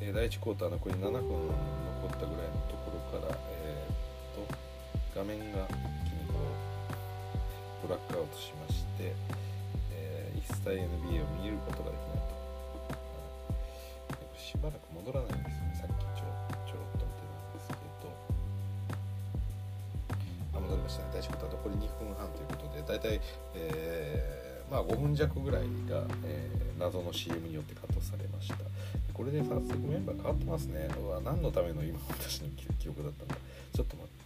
[0.00, 4.54] えー、第1クォーター残り7分残ったぐらいのところから、えー、と
[5.14, 5.76] 画面が一
[6.08, 6.40] 気にこ
[7.84, 9.12] うブラックアウトしまして、
[10.48, 12.22] えー、一切 NBA を見ることができない
[14.08, 15.74] と、しばらく戻らないんですよね。
[15.74, 16.30] さっきちょ
[16.66, 18.10] ちょろっと見てるんですけど
[20.54, 23.20] あ戻りましたね第1クォーター残り2分半ということで大体、
[23.54, 28.56] えー、まあ、5分弱ぐらいが、えー、謎の CM によってカットされました。
[29.16, 33.34] これで早速メンバー変わってますねうわ何のための今私の記憶だったんだ
[33.72, 34.16] ちょっと待って。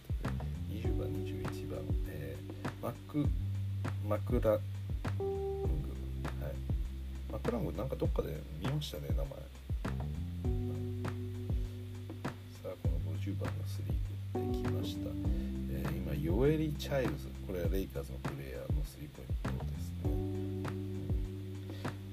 [0.89, 1.79] 20番21番、
[2.09, 3.25] えー、マック
[4.07, 4.59] マクラ
[7.31, 9.25] マクラングなんかどっかで見ましたね名前。
[12.61, 13.97] さあこの50番のスリー
[14.33, 15.09] プできました、
[15.71, 17.27] えー、今ヨエリ・チャイルズ。
[17.47, 20.11] これはレイカーズのプレイヤーのスリーポイントですね。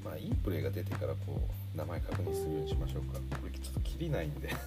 [0.05, 1.41] まあいいプレーが出てからこ
[1.75, 3.19] う名前確認するようにしましょうか。
[3.19, 4.49] これちょっと切りないんで。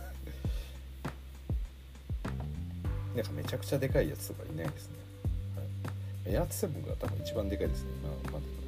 [3.15, 4.95] なんかめちゃくちゃでかいやつとかいないですね、
[6.25, 8.60] はい、エアーツセブンが多分一番でかいですね今までの。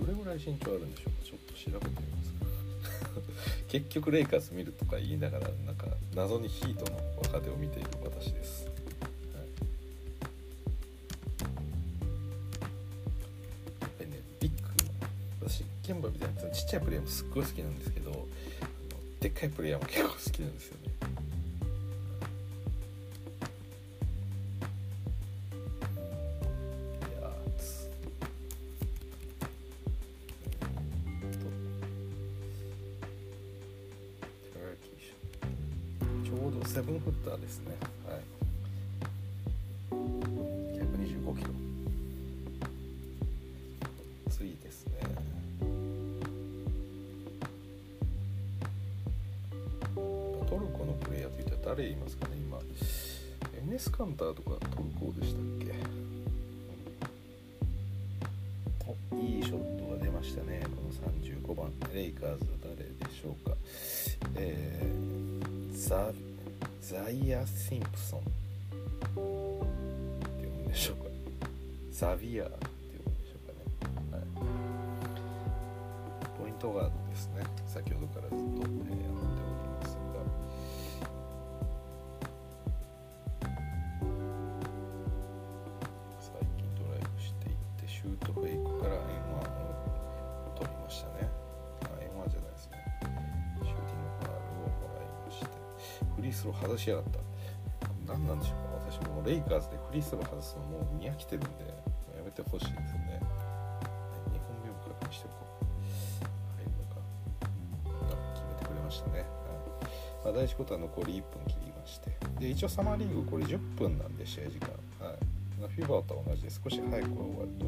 [0.00, 1.24] どれぐらい身長あるんでしょうか？
[1.24, 2.32] ちょっと調べてみます。
[2.32, 2.38] か
[3.68, 8.66] 結局レイカーズ見るとか言いながらなんか謎にヒートの若手を見ている私です。
[15.82, 18.28] ケンバみたいなちっちゃいプレイヤーもすっごい好きなんですけど
[19.20, 20.92] でっかいプレイヤーも結構好きなんですよね。
[96.62, 97.18] 外しやがった。
[98.06, 98.56] 何なんでしょう
[98.88, 98.90] か。
[98.90, 101.66] 私もレイカーズでフリースロー外すのもう見飽きてるんで
[102.16, 103.20] やめてほしいですよね。
[104.32, 105.64] 2本目を確認しておこう。
[106.56, 107.00] 入るのか。
[108.34, 109.26] 決めてくれましたね、はい。
[110.24, 112.16] まあ、第1クォーター残り1分切りまして。
[112.40, 114.68] で一応サマーリーグこれ10分なんで試合時間。
[115.06, 115.16] はい。
[115.58, 117.66] フィーバーと同じで少し早くは終わると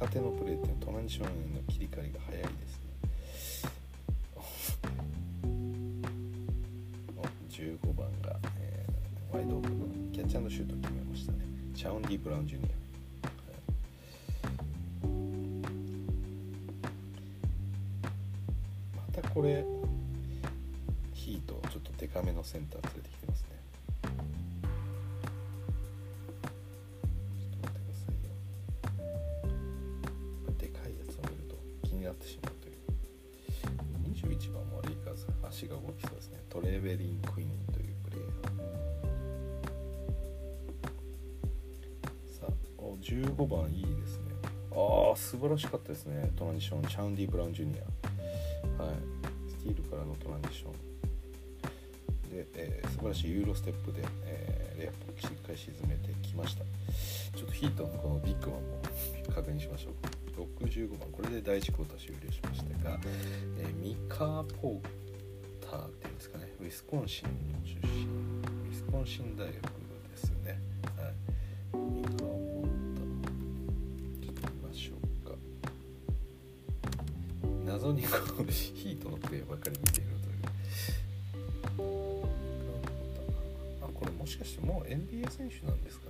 [0.00, 2.49] 若手のプレーっていうのはトランジションへの切り替えが早い。
[43.26, 44.24] 15番いいですね。
[44.72, 46.30] ああ素晴らしかったですね。
[46.36, 47.74] トランジションチャウンディ・ブラウン・ジュニ
[48.78, 48.82] ア。
[48.82, 48.94] はい。
[49.48, 50.72] スティールからのトランジション。
[52.30, 56.64] で、えー素晴らしいユーロステップで、えーレイアップをしっかり沈めてきました。
[57.36, 58.82] ちょっとヒートのこのビッグマンも
[59.34, 59.94] 確認しましょう。
[60.62, 62.98] 65番これで第1クォーター終了しましたが、
[63.58, 66.54] えーミカー・ポッターっていうんですかね。
[66.60, 68.04] ウィスコンシンの出身。
[68.04, 70.58] ウィスコンシン大学ですね。
[70.96, 71.76] はい。
[71.76, 72.24] ミカ
[77.80, 78.08] 謎にこ
[78.40, 82.24] うヒートのプレーばっかり見ているという。
[83.82, 86.09] あこれもしかしてもう NBA 選手なんですかね？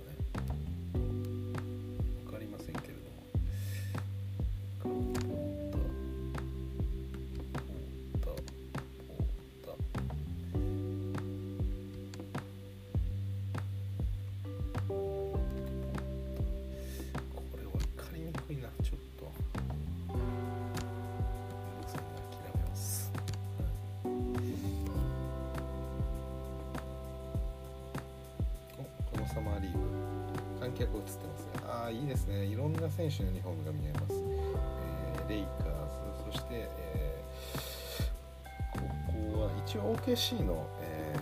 [40.11, 41.15] OKC の、え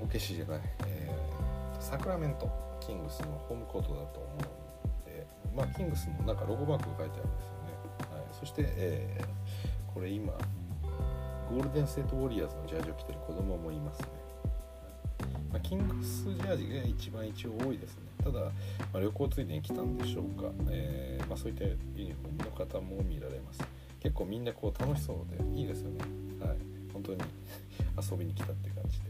[0.00, 7.52] ー OKC じゃない、えーサクラメントキングスのホームコートだと思うので、まあ、キングスのなんかロゴマークが書いてあるんですよ
[8.10, 9.26] ね、はい、そして、えー
[9.92, 10.32] これ今
[11.50, 14.08] ゴールデン・ステート・ウォリアーズのジャージを着てる子供もいますね、
[15.50, 18.02] まあ、キングスジャージが一番一応多いですね。
[18.22, 18.50] ただ、ま
[18.94, 23.62] あ、旅行ついでに来たんでしょうか、えーまあ、そういったユニフォームの方も見られます。
[24.00, 26.25] 結構みんなこう楽しそうでいいですよね。
[27.06, 27.20] 当に
[28.10, 29.06] 遊びに来たって感じで。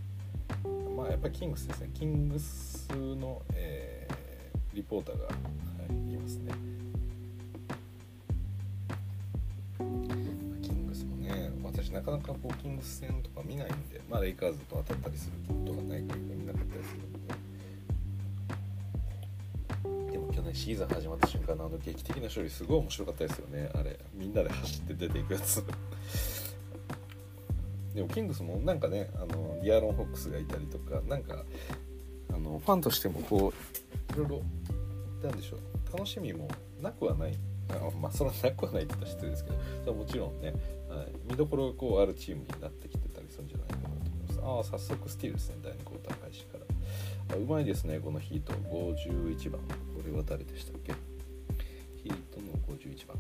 [0.97, 1.90] まあやっぱりキングスですね。
[1.94, 4.16] キングスの、えー
[4.76, 5.30] リポーターが、は
[5.88, 6.53] い、いますね。
[10.61, 17.12] キングスもね私なかなかこうキングス戦とか見ないんで、まあ、レイカーズと当たったりすることがないから見なかったりするん
[20.07, 20.12] で。
[20.12, 23.70] でも去年シーズン始まった瞬間のあの劇的な勝利すごい面白かったですよね。
[23.74, 25.64] あれみんなで走って出ていくやつ。
[27.97, 31.44] でもキングスもなんかねあのディアロン・ホックスがいたりとかなんか
[32.32, 33.53] あのファンとしてもこ
[34.11, 34.42] ういろいろ
[35.28, 36.47] なんでしょう楽しみも
[36.80, 37.36] なくはない。
[37.68, 40.55] あまあそれはなくはないって言ったら失礼ですけどそれはもちろんね、
[40.88, 44.40] はい、見どころがこうあるチームになってきてたりするんじゃないかなと思います。
[44.70, 47.34] ああ早速スティールですね第2クォーター開始から。
[47.34, 48.53] あうまいですねこのヒート。
[48.53, 49.61] 51番。
[49.62, 49.68] こ
[50.07, 50.92] れは誰でしたっけ？
[52.05, 53.16] ヒートの51番、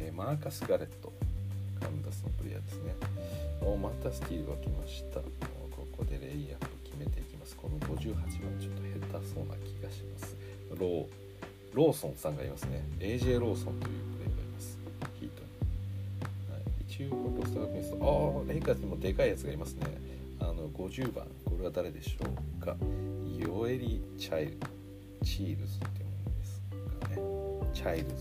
[0.00, 1.07] えーマーカス・ガレット。
[1.78, 2.94] カンダスのプレイヤーですね。
[3.62, 5.20] おまたスティールが来ました。
[5.20, 7.56] ここでレイアップ決めていきます。
[7.56, 10.36] この58番ちょっと下手そうな気がします。
[10.78, 11.06] ロー
[11.74, 12.84] ローソンさんがいますね。
[12.98, 14.78] AJ ローソンというプレイヤーがいます。
[15.20, 15.48] ヒートに、
[16.52, 19.86] はい、一応これロスト確認するとああレイカーズにもでかいやつがいますね。
[20.40, 21.26] あの50番。
[21.44, 22.26] これは誰でしょ
[22.60, 22.76] うか。
[23.38, 24.58] ヨエリ・チャイル。
[25.24, 26.60] チールズっていうものです
[27.00, 27.16] かね。
[27.74, 28.14] チャイルズ。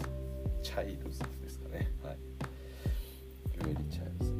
[0.63, 1.91] チャイルズですかね。
[2.03, 2.17] はい。
[3.63, 4.33] ヨエリ・チャイルズ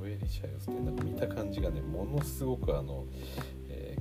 [0.00, 3.04] ヨエリ・チチャイルズってなんか見た感じがねものすごくあの、
[3.68, 3.96] え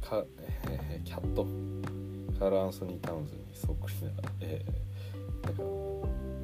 [0.00, 0.24] ー、か、
[0.68, 1.46] えー、キャット。
[2.40, 5.62] カール・アンソニー・タウンズにそっくりな、えー、なんか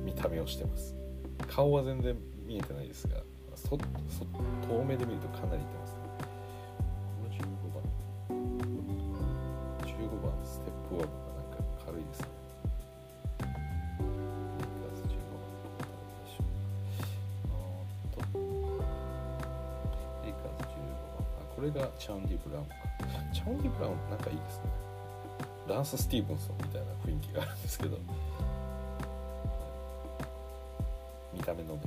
[0.05, 0.95] 見た目をしてます。
[1.49, 2.15] 顔は全然
[2.47, 3.17] 見えてないですが
[3.55, 3.77] そそ
[4.69, 5.96] 遠目で見るとかなり似てます。
[22.07, 22.75] チャンディ・ブラウンか
[23.35, 24.63] チャンディ・ブラウンなんかいいですね。
[25.69, 27.99] ランス・スティーブンソンみたいな雰囲気があるんですけど。
[31.35, 31.81] 見た目のね。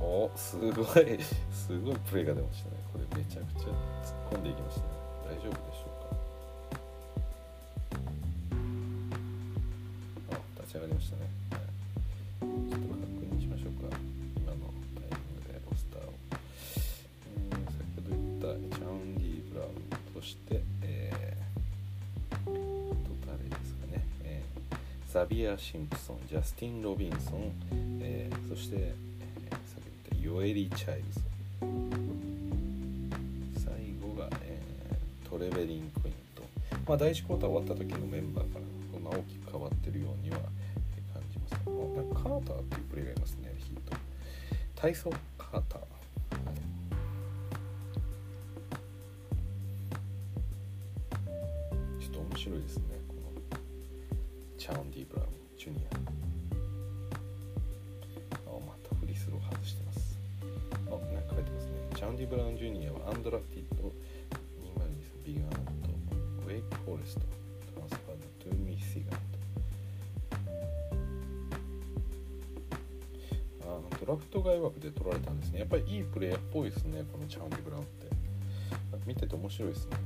[0.00, 1.22] おすごい。
[1.54, 2.76] すごいプレーが出ましたね。
[2.92, 3.74] これめちゃくちゃ突っ
[4.32, 4.86] 込んでいきましたね。
[5.26, 5.97] 大丈夫でしょう
[25.58, 27.52] シンプソンジャスティン・ロビンソン、
[28.00, 28.94] えー、そしてえ
[29.66, 29.82] さっき
[30.12, 31.20] 言ったヨエリー・チャイルズ。
[33.64, 36.42] 最後が、えー、トレベリン・クインと、
[36.86, 40.38] まあ、第1クォーター終わった時のメンバーからこんな大きく変わってるようには
[41.12, 41.52] 感じます。
[41.52, 41.58] ね
[41.96, 43.96] なんかカーターっていうプレーがいますねヒート。
[44.76, 45.10] 体操。
[76.52, 78.08] ぽいですねこのチャング・ブラウンって。
[79.06, 79.96] 見てて面白いですね。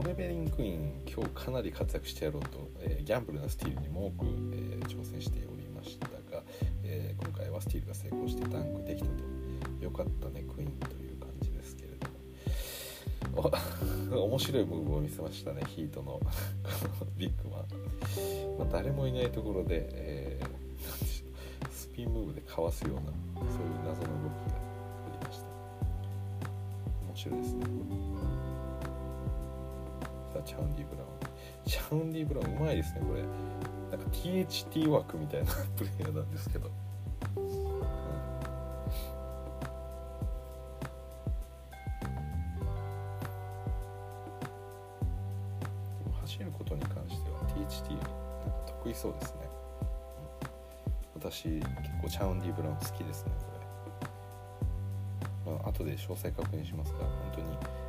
[0.00, 6.44] トレベリンクイーン今日かなり活躍してやろうと、えー、ギャンブルなスティールにも多く、えー、挑戦しておりましたが、
[6.84, 9.84] えー、今回はスティールが成功してダンクできたと。
[9.84, 11.88] よかったねクイーンという感じですけれ
[13.34, 13.50] ども。
[14.24, 16.12] 面白いムーブを見せましたねヒートの。
[16.12, 16.20] こ
[17.04, 24.58] のビッグマン、まあ、誰もいないところで、えー、スピンムーブでかわすようなそういう謎の動きが
[25.08, 25.46] ありました。
[27.04, 27.77] 面白いですね。
[30.58, 31.08] ャウンディ・ブラウン
[31.66, 33.22] チャウンディ・ブラウンうまいですねこれ。
[33.22, 36.70] なんか THT 枠みたいなプレイヤーなんですけど、
[37.36, 37.40] う
[46.10, 48.10] ん、走ることに関しては THT なんか
[48.66, 49.48] 得意そうですね。
[51.14, 51.68] 私結
[52.02, 53.32] 構チャウンディ・ブラウン好きですね
[55.44, 57.87] これ、まあ後で詳細確認しますが本当に。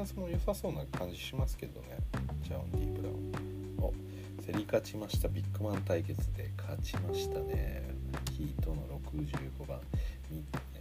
[0.00, 1.98] うん、なんかディフェンスも良さそうな感じしますけどね。
[2.42, 3.32] チャウンディ・ブラウン。
[3.78, 3.92] お
[4.42, 7.90] 競り勝ちましたビッグマン対決で勝ちましたね。
[8.32, 9.78] ヒートの65番。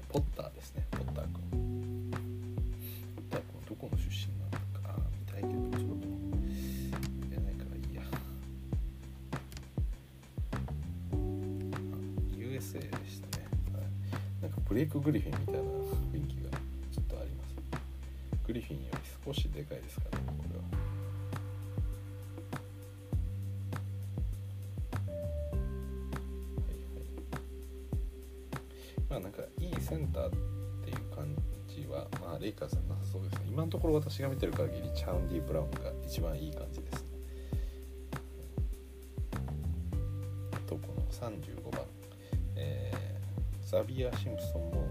[0.10, 0.86] ポッターですね。
[0.92, 1.34] ポッター君。
[3.16, 4.52] ポッター君どこの出身なの
[4.82, 4.96] か。
[4.98, 8.02] あ見たいけどちょっと見れないからいいや。
[12.36, 13.46] USA でしたね、
[14.42, 15.62] なんかブレイク・グリフィンみたいな。
[18.50, 20.64] グリフィンより少しでかいですからねこれは。
[29.08, 30.32] まあなんかいいセンターっ
[30.84, 31.36] ていう感
[31.68, 33.42] じは、まあ、レイカーズはなさそうですね。
[33.50, 37.10] 今のところ私が見てる限りチャウンディ・ブラウンが一番いい感じですね。
[40.54, 41.86] あとこの35番、
[42.56, 44.88] えー、ザビア・シンプソンも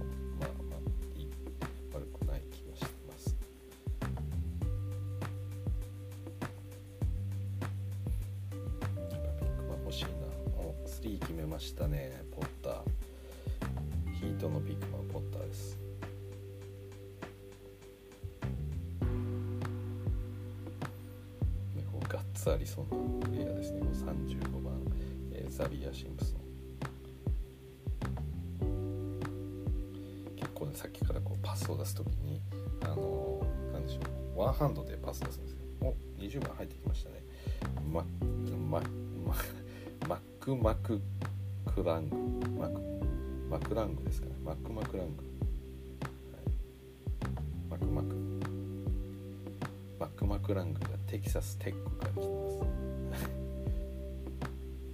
[51.18, 53.26] テキサステックから来てます。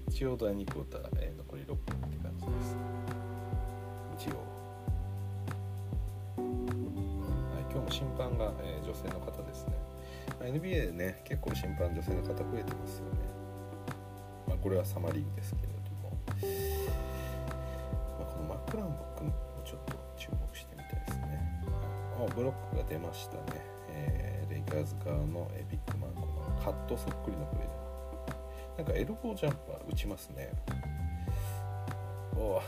[0.16, 2.76] 一応第2クォーター、えー、残り6分って感じです。
[4.16, 4.36] 一応、
[6.38, 6.42] は
[7.60, 9.74] い、今日も審判が、えー、女性の方ですね。
[10.40, 13.18] NBA でね結構審判女性の方増えてますよね、
[14.48, 16.10] まあ、これはサマリーグですけれども、
[18.18, 19.32] まあ、このマックランボックも
[19.64, 21.64] ちょっと注目してみたいですね。
[22.18, 23.42] あブロックが出ましたね、
[23.90, 25.93] えー、レイカーズ側のビッグ
[26.64, 27.74] マンこのカットそっくりのプレーで。
[28.78, 30.50] なんかエルボージャンパー打ちますね。
[32.36, 32.62] おおこ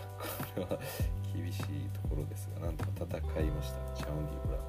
[0.57, 0.79] れは
[1.35, 3.79] 厳しいところですがなんとか戦いました。
[3.97, 4.65] チャウンディ・ブラウン。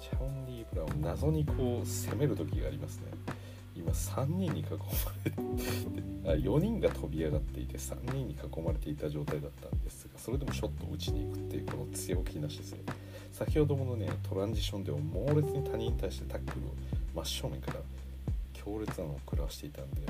[0.00, 3.06] チャウンディ・ブラウン謎にこう攻める時がありますね。
[3.76, 4.76] 今3人に囲ま
[5.24, 5.36] れて
[6.26, 12.82] あ4人が飛び上がっていて3人に囲まれていた状態だったんですがそれでもショットを打ちに行くっていうこの強気な姿勢。
[13.32, 16.70] 先ほどものねトランジションでも猛烈に他人に対してタックルを
[17.14, 17.80] 真正面から
[18.52, 20.00] 強烈なのを食らわしていたんで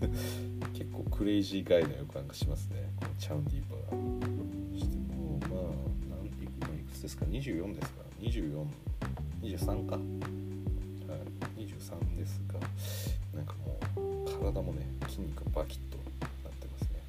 [0.72, 2.88] 結構クレイジーガイの予感がしますね。
[2.96, 4.78] このチャウンディーバー。
[4.78, 10.00] そしてもうまあ何いくつですか？24ですか？2423か、は
[11.56, 12.60] い、23ですが
[13.34, 13.78] なんかも
[14.24, 15.98] う体もね筋肉バキッと
[16.44, 17.02] なってますね、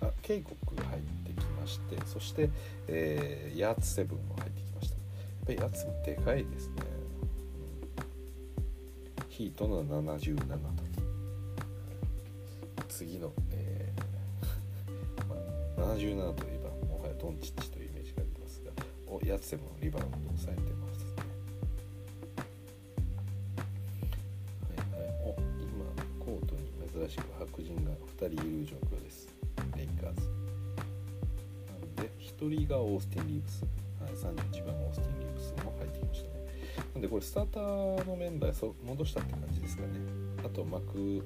[0.00, 2.50] はい、あケイコックが入ってきましてそして、
[2.86, 4.94] えー、ヤーツセブンも入ってきました。
[4.94, 6.93] やっぱりヤーツセブンでかいですね。
[9.34, 10.54] ヒートの77と
[12.88, 15.26] 次の、えー
[15.76, 18.70] まあ、77といえばもはやドンチッチというイメージが出てますが
[19.08, 21.10] おやつでもリバウンドを抑えてますね。
[24.92, 25.10] はいはい。
[25.24, 25.84] お今
[26.24, 29.28] コートに珍しく白人が2人いる状況です。
[29.76, 30.20] レイカーズ。
[31.66, 33.64] なので1人がオースティン・リーブス、
[34.00, 36.33] はい、31番オースティン・リーブスも入ってきました。
[36.94, 39.88] なんでこれスターターのメンバー戻したって感じですかね。
[40.44, 41.24] あとマク、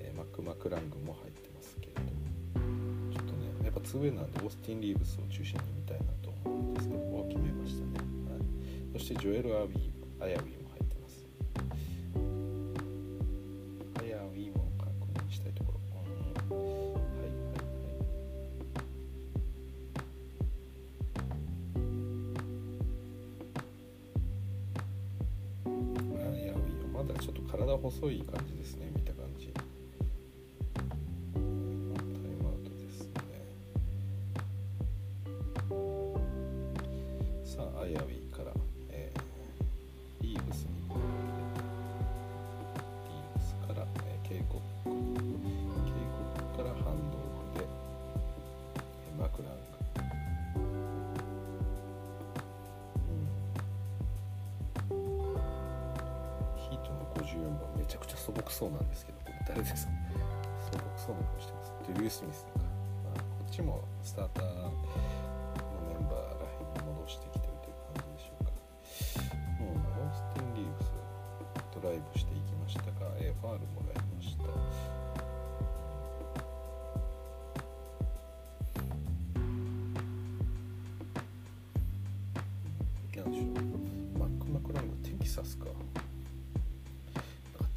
[0.00, 2.00] えー、マクマクラングも入ってますけれど
[3.12, 7.92] ちょっとねやっぱ 2way なんでオースティン・リーブスを中心に見たいなと思うんですけど決めましたね、
[8.30, 11.22] はい、そしてジョエル・アビーアヤウィ細い感じです
[15.14, 15.72] ね見たいとこ
[16.50, 17.01] ろ。
[27.52, 28.90] 体細い感じですね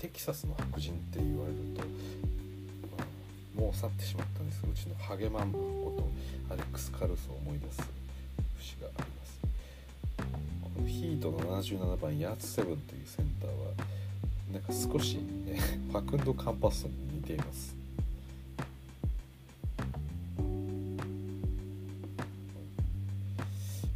[0.06, 1.82] テキサスの白人って言われると、
[2.96, 3.04] ま
[3.58, 5.96] あ、もう去ってしまったんですうちのハゲマンこ
[6.48, 7.82] とアレックス・カルスを思い出す
[8.60, 9.40] 節があります
[10.76, 13.56] このヒートの77番ヤーツセブンというセンターは
[14.54, 15.60] なんか少し、ね、
[15.92, 17.76] ファクンド・カンパッソに似ています。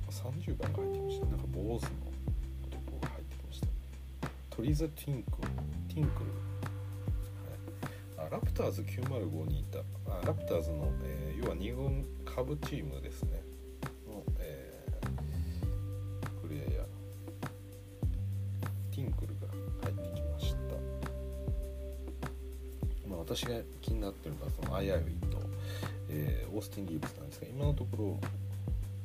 [0.10, 1.26] 30番が入ってました。
[1.28, 3.68] なんか坊主の男が入ってました
[4.50, 5.49] トリザ・ティンク
[6.00, 6.24] ティンク、
[8.22, 9.80] はい、あラプターズ905にいた。
[10.10, 13.42] あラプターズの、えー、要は2軍下部チームですね。
[14.08, 16.86] の、えー、プレイヤー
[18.96, 19.48] ティンクルが
[19.84, 20.58] 入ってきました、
[23.10, 25.38] まあ、私が気になってるのはそのアイアイウィと、
[26.10, 28.18] えー、オースティン・リーブスなんですが今のところ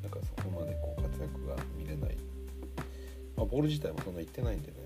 [0.02, 2.16] なんかそこまでこう活躍が見れない、
[3.36, 4.83] まあ、ボール自体もそんな言ってないんでね。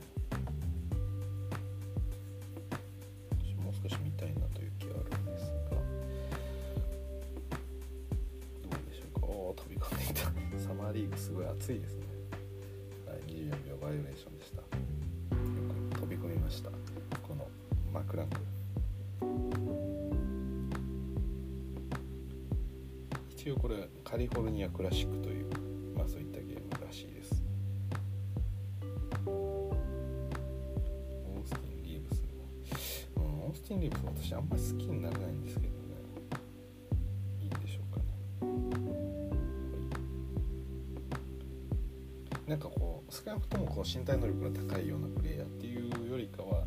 [43.89, 46.65] 身体能力が高いようなプレイヤーっていうよりかは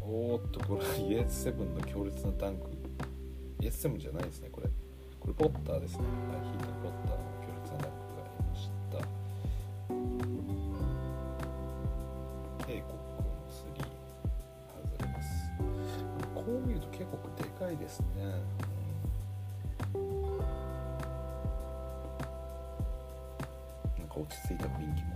[0.00, 2.70] おーっとこれはイエス7の強烈なタンク。
[3.60, 4.68] イエス7じゃないですねこれ。
[5.20, 6.04] これポッターですね、
[6.42, 8.96] ヒートポッターの強烈なタンクがありました。
[12.66, 13.54] 警告の3
[14.72, 15.28] 外れます。
[16.34, 18.06] こう見ると警告でかいですね、
[23.98, 25.15] なんか落ち着いた雰囲気も。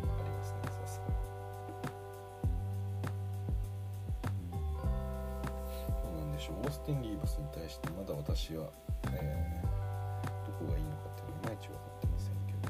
[6.91, 8.67] ティン・リーブスに対してまだ私は、
[9.13, 12.67] えーどこがいいのかっていうのはいまいち分かってませんけど。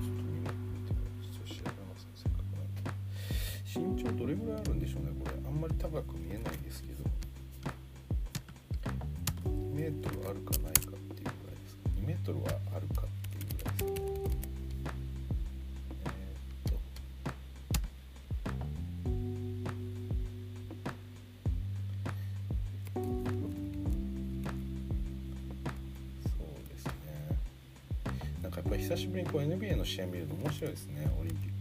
[0.00, 0.96] ちょっと見てみて
[1.28, 2.88] ちょっと調べますねせっかくなんで。
[3.68, 5.36] 身長どれぐらいあるんでしょうねこれ。
[5.46, 7.04] あんまり高く見えないですけど。
[9.44, 11.84] 2メートルあるかないかっていうぐらいですか。
[12.00, 13.02] 2メートルはあるか
[28.92, 31.10] 久しぶりにこう NBA の試合見ると面白いですね。
[31.18, 31.51] オリンピック。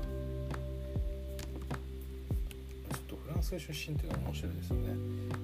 [2.91, 4.83] ちょっとフランス出身っていうのは面白いですよね。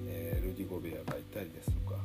[0.06, 1.96] えールディ・ゴベアがいたりですとか、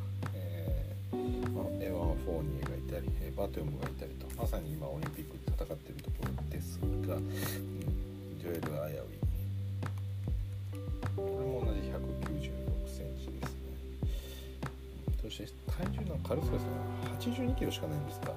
[1.54, 7.30] まあエヴァン・フォーニエがいたり、バトゥームがいたりとまさに今オリンピックで戦ってるところですが、うん
[8.40, 9.20] ジョエル・アヤウィ。
[11.16, 13.68] これも同じ1 9 6センチですね。
[15.22, 16.70] そして体重の軽さですね。
[17.20, 18.34] 8 2キロしかないんですか。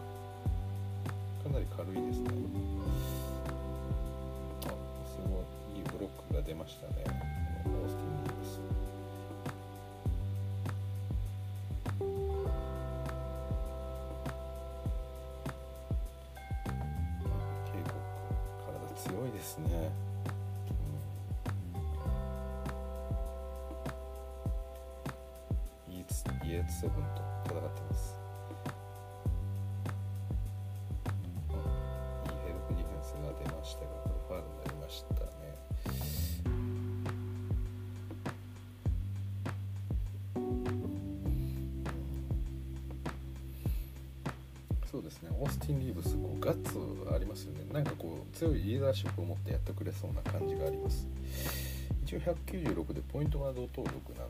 [26.62, 28.16] ツイエツセブンと戦ってます。
[31.50, 31.56] うん。
[32.30, 35.30] いいヘルプディフェンスが出ましたがこれファウルになりましたね。
[44.90, 45.30] そうですね。
[45.32, 46.78] オースティン・リーブスこうガッツ
[47.14, 47.64] ありますよね。
[47.72, 51.08] なんかこう強いリーダーシップを持ってやってくれそうな感じがあります。
[52.04, 54.28] 一応196でポイントガード登録なん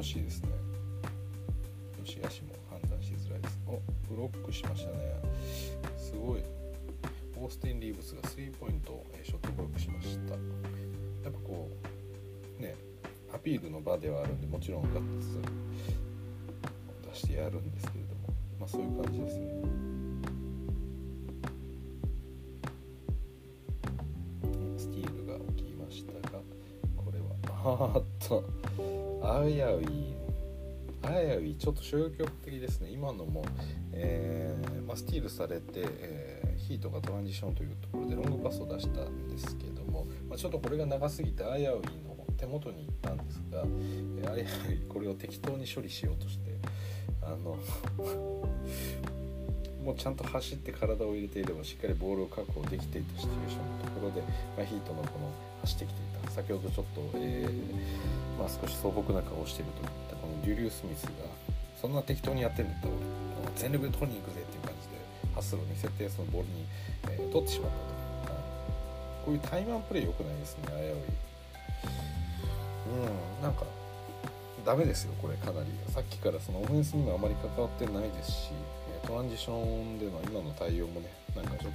[0.00, 0.48] ほしいですね。
[1.98, 3.60] よしあしも判断しづらいです。
[3.66, 3.72] お
[4.08, 5.20] ブロックしましたね。
[5.98, 6.42] すごい。
[7.36, 10.32] オースティン・リーブスがスリーポイントショットブロックしました。
[10.32, 10.38] や
[11.28, 11.68] っぱこ
[12.58, 12.74] うね
[13.34, 15.38] アピールの場ではあるんでもちろんガッツ
[17.10, 18.20] 出してやるんですけれども
[18.58, 19.46] まあそういう感じですね。
[24.78, 26.38] スティールが起きましたが
[26.96, 27.26] これは
[27.92, 28.59] あーっと。
[29.38, 30.14] あやうい
[31.02, 32.90] あやういちょっと消極的ですね。
[32.90, 33.44] 今のも、
[33.92, 46.52] えーまあ、スティールされて、えーヒートがトランジションというところでロングパスを出したんですけども、まあ、ちょっとこれが長すぎてあやういの手元に行ったんですが、えーあやういこれを適当に処理しようとして
[47.22, 47.58] あの
[49.84, 54.20] もうちゃんと走って体を入れていればしっかりボールを確保できていたシチュエーションのところで、
[54.56, 61.10] まあ、ヒートのこの走ってきていた先ほどちょっと、えーまあ、少し素朴な顔をしているといったこのデュリュー・スミスが
[61.80, 63.02] そんな適当にやってんだったらもう
[63.56, 64.94] 全力で取りに行くぜっていう感じで
[65.34, 66.64] ハッスルに設定そのボールに、
[67.10, 67.70] えー取ってしまっ
[68.24, 68.42] たと、はい
[69.24, 70.92] こういうタイマンプレー良くないですね危うい。
[72.90, 73.64] うんなんか
[74.64, 75.66] ダメですよこれかなり。
[75.92, 78.50] さっきからそのオフェンスにもあまり関わってないですし
[79.06, 81.70] トランジションでの今の対応もねなんかちょっと、う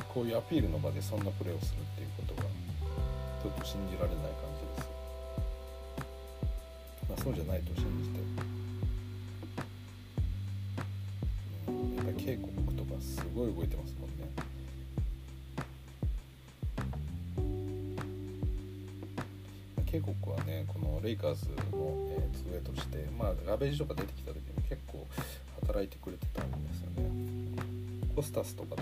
[0.00, 1.83] ん、こういうアピールの場でそんなプレーをする
[3.64, 4.92] と信じられない感じです。
[7.08, 8.20] まあそうじゃないと信じて、
[11.68, 14.28] うん、やっぱり警告とかすごい動いてますもんね。
[19.86, 21.54] 警告はねこのレイカーズの、
[22.10, 25.06] えー、ツーウェイとして、まあ、ガベージとか出てきた時に結構
[25.62, 27.10] 働いてくれてたんですよね。
[28.14, 28.73] コスタスとか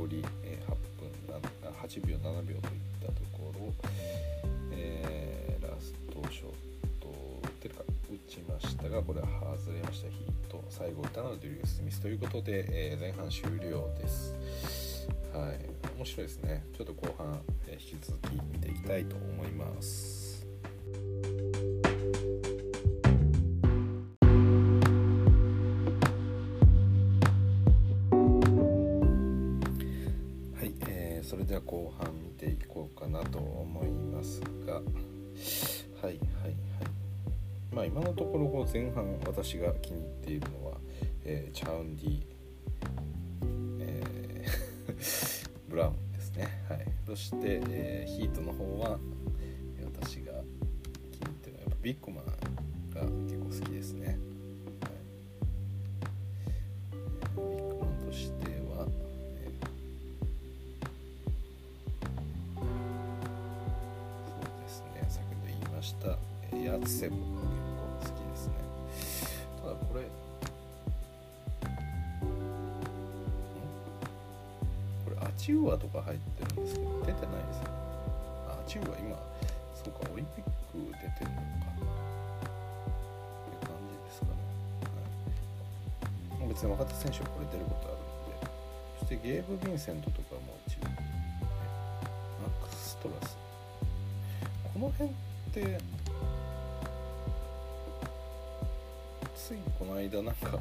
[0.00, 2.60] 残り、え8分7 8秒7秒といっ
[3.02, 3.72] たところ、
[4.72, 6.46] えーラストショッ
[7.00, 7.08] ト
[7.42, 10.08] 打ってるか打ちましたがこれは外れました。
[10.08, 14.34] ヒート最後打ったのはデュリュー・スミスということで、えー前半終了です。
[15.34, 15.58] はい。
[15.98, 16.64] 面白いですね。
[16.74, 17.38] ちょっと後半、
[17.68, 20.46] えー引き続き見ていきたいと思います。
[31.60, 34.74] は後半見ていこうかなと思いますが。
[34.74, 36.18] はいはいはい。
[37.72, 40.76] まあ今のところこう前半私が気に入っているのは、
[41.24, 42.22] えーチャウンディ、
[43.80, 46.48] えー ブラウンですね。
[46.68, 46.86] はい。
[47.06, 48.98] そして、えーヒートの方は
[49.94, 50.32] 私が
[51.12, 54.18] 気に入ってるのはやっぱビッグマンが結構好きですね、
[66.70, 68.54] えーツセブン結構好きですね。
[69.60, 70.02] ただこれ
[75.04, 77.70] これアチウアとか入ってるんですけど出てないですよね。
[78.48, 79.18] アチウア今
[79.74, 80.50] そうかオリンピック
[80.92, 81.74] 出てるのか。
[81.74, 81.82] っ
[83.50, 84.30] ていう感じですかね、
[86.38, 87.98] はい、別に若手選手はこれ出ることあるん
[88.30, 88.46] で。
[89.00, 90.90] そしてゲーブ・ヴィンセントとかも一応マ
[92.46, 93.36] ックス・ストラス。
[94.72, 95.12] この辺っ
[95.52, 95.80] て
[99.50, 100.60] ついこの間なんか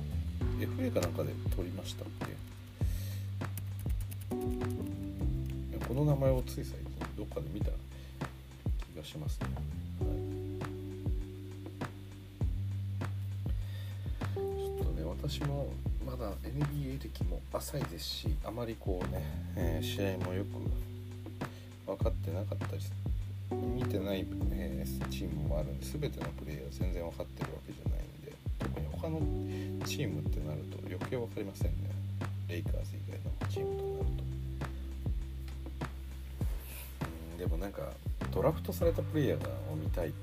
[0.60, 2.26] FA かなんかで取りましたっけ
[5.88, 6.80] この名前をつい最近
[7.16, 7.68] どっかで見た
[8.92, 9.48] 気がしますね、
[10.00, 10.08] は
[14.36, 15.72] い、ちょっとね私も
[16.04, 19.24] まだ NBA 歴も浅いですしあまりこうね、
[19.56, 20.48] えー試合もよく
[21.86, 22.82] 分かってなかったり
[23.56, 27.89] 見てない、えーチームもあるんで全てのプレーヤー全然分かってるわけじゃない。
[29.02, 29.20] 他の
[29.86, 31.90] チームってなると余計分かりませんね。
[32.50, 34.24] レイカーズ以外のチームとなると
[37.32, 37.82] うんでもなんか
[38.32, 40.14] ドラフトされたプレイヤーがを見たいで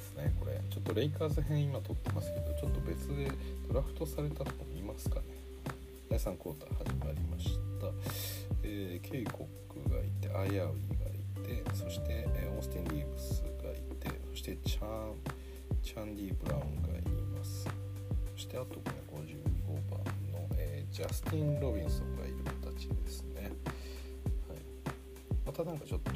[0.00, 0.60] すねこれ。
[0.70, 3.30] ちょっとレイカーズ編今撮ってますけどちょっと別で
[3.68, 5.22] ドラフトされたとこ見ますかね。
[6.10, 7.86] 第3クォーター始まりました、
[8.62, 15.14] えー、ケイコックがいてアイアウィがいてそして、えー、オースティン・リーブスがいてそしてチャン
[15.82, 16.83] チャンディ・ブラウン
[18.44, 20.00] してあとこれ55番
[20.32, 23.50] の、えー、ジャスティン・ロビンソンがいる形ですね、
[24.48, 24.58] はい、
[25.46, 26.10] またなんかちょっと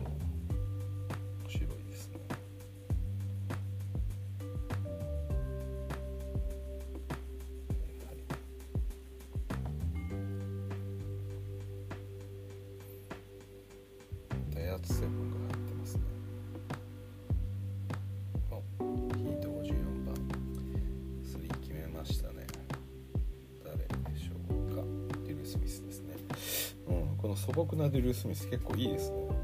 [27.59, 29.35] フォークナールースミス結構いいですね、はい、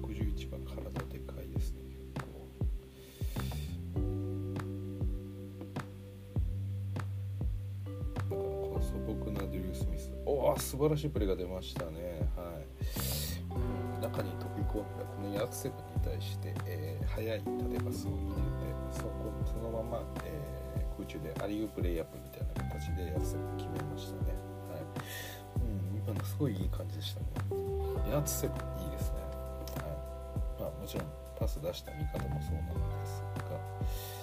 [0.00, 0.74] 61番体
[1.12, 1.48] でかい。
[1.48, 2.26] ですね結構
[8.30, 11.10] こそフォークナールースミスおお素晴らしい。
[11.10, 12.64] プレーが出ましたねはい。
[14.00, 15.54] 中に飛び込んだこのアク
[16.66, 19.10] えー、速い縦パスを入れてそこ
[19.44, 24.32] そのまま、えー、空中でアリウープレイアップみたいな形でヤクセブ決めましたね。
[24.70, 24.82] はい。
[25.60, 27.26] うん、今のすごいいい感じでしたね。
[28.12, 29.20] ヤクセブいいですね。
[29.80, 29.88] は
[30.58, 30.60] い。
[30.60, 31.06] まあもちろん
[31.38, 34.14] パス出した味方もそうなんですが。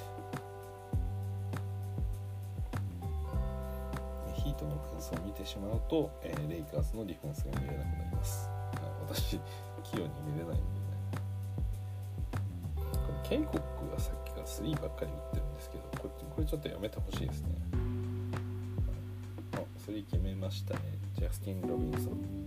[4.33, 8.49] ヒートの感想を見てしまうと、えー、レイカーズのディフェンスが見えなくなります。
[8.49, 8.61] はい
[9.07, 9.39] 私、
[9.83, 10.80] 器用に見れないんで。
[13.31, 17.47] ケイコックがさっきから3ばっかり打ってるんですけど、これこれちょっとやめてほしいですね。
[19.53, 19.59] あ、
[19.89, 20.81] 3決めましたね。
[21.17, 22.41] ジャスティン・ロビンソン。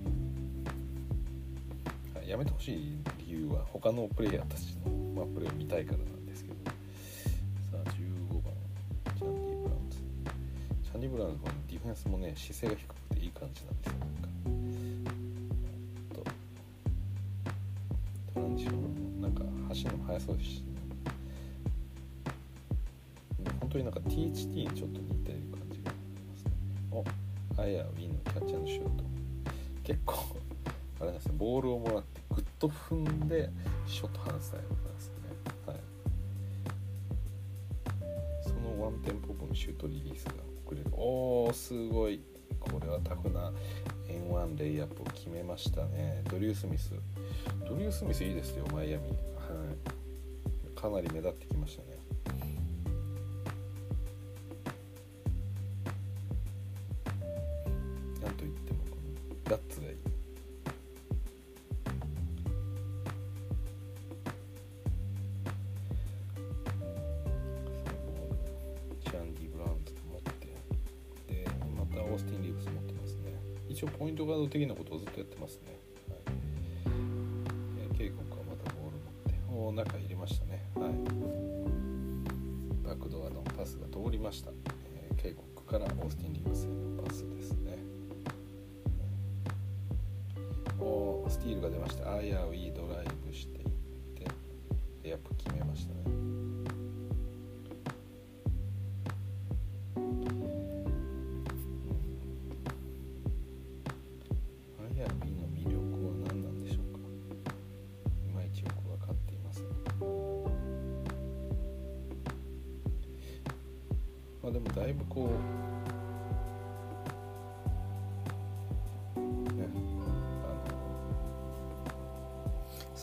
[2.29, 6.73] やめてほしい理由は他のプレイヤーたちの、まあ、プレーを見たいからなんですけどさ
[7.73, 8.53] あ15番
[9.19, 9.99] チャンディ・ブラウンズ
[10.85, 14.05] チャンディ・ブラウンズのディフェンスもね姿勢が低くていい感じなんですよ
[18.35, 20.74] 速そうですし、ね、本当になんか走るの速そうですし
[24.15, 26.53] THT にちょっと似てる感じがありますね。
[26.93, 27.05] お
[27.61, 29.05] アイアウィンのキャッチャーのシュート。
[29.83, 30.15] 結構
[31.01, 33.51] あれなんですねボールをもらってグッと踏んで
[33.87, 35.15] ショット放つタイプなんですね。
[35.67, 35.77] はい。
[38.45, 40.35] そのワンテンポ分シュートリリースが
[40.65, 40.87] 遅れる。
[40.93, 42.21] おーすごい。
[42.61, 43.53] これはタフな。
[44.09, 46.23] N1 レイアップを決めましたね。
[46.31, 46.93] ドリュー・スミス。
[47.69, 48.65] ドリュー・スミスいいですよ。
[48.73, 49.09] マイアミ。
[49.09, 49.19] はい
[50.81, 51.94] かなり目立ってきましたね。
[74.55, 75.77] 的なことをずっとやってますね。
[76.09, 76.15] は
[77.93, 77.99] い。
[77.99, 79.35] 警告はまたボール持って。
[79.51, 80.63] お中入れましたね。
[80.77, 80.93] はい、
[82.87, 84.53] バックドアのパスが通りました、
[84.95, 87.79] えー、警告からオースティン・リーブスへのパスですね。
[90.79, 92.13] おスティールが出ました。
[92.13, 92.64] あやウィ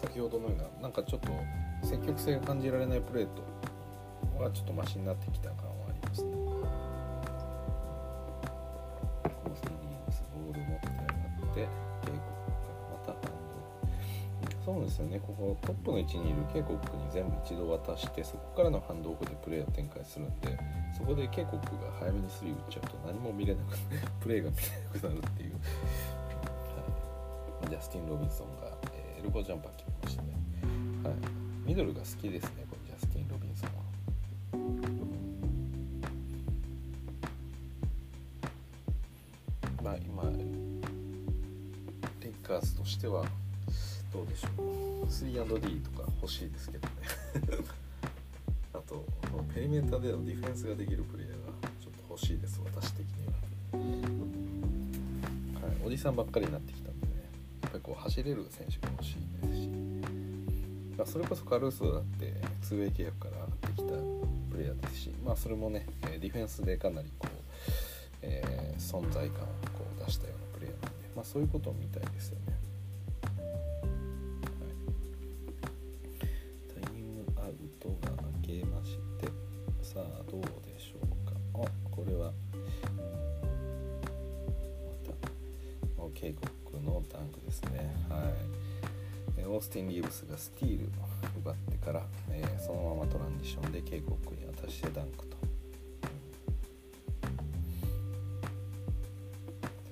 [0.01, 1.29] 先ほどのようななんかちょっと
[1.87, 3.43] 積極性が感じられないプレート
[4.41, 6.31] はちょっとマシになってきた感はありますね。
[6.33, 9.71] コースリー
[10.05, 11.05] ブスボール持って上がっ
[11.53, 11.67] て警
[12.07, 13.19] 告からまたハン
[14.49, 15.19] ドそうですよね。
[15.19, 16.79] ここトップの位置にいる警告に
[17.11, 20.57] 全部一度渡してそこからのハンドオフでプレーを展開するんで
[20.97, 21.61] そこで警告が
[21.99, 23.77] 早めにスリー打っちゃうと何も見れなく
[24.21, 25.59] プレーが見れなくなるっていう、は
[27.67, 29.90] い、ジャスティン・ロビンソンが、えー、エルボージャンパー決め、
[31.71, 33.83] ミドルが好きですねこのジャスティン・ロビンソンは。
[39.81, 40.23] まあ今
[42.19, 43.23] レイカーズとしては
[44.11, 44.63] どうでしょ
[45.03, 46.93] う 3&D とか欲しいですけどね
[48.75, 49.05] あと
[49.55, 53.31] ペリメーターでのディフェンスができるプレイヤーがちょっと欲しいです私的には。
[55.65, 57.13] はい、おじさんばっかりになってきたんでね
[57.61, 59.30] やっぱりこう走れる選手が欲しい、
[61.01, 62.31] まあ、それこそカルーソだって
[62.69, 63.83] 2way 契約から上がってきた
[64.51, 67.35] プレイヤーですし、まあ、それもねディフェンスでかなりこう、
[68.21, 72.50] えー、存在感をこう出したようなプレイヤーなんで、まあ、そういうことを見たいですよね。
[90.31, 90.89] がスティールを
[91.39, 95.37] 奪ってから、えー、そのままトランジションで警告に渡してダンクと。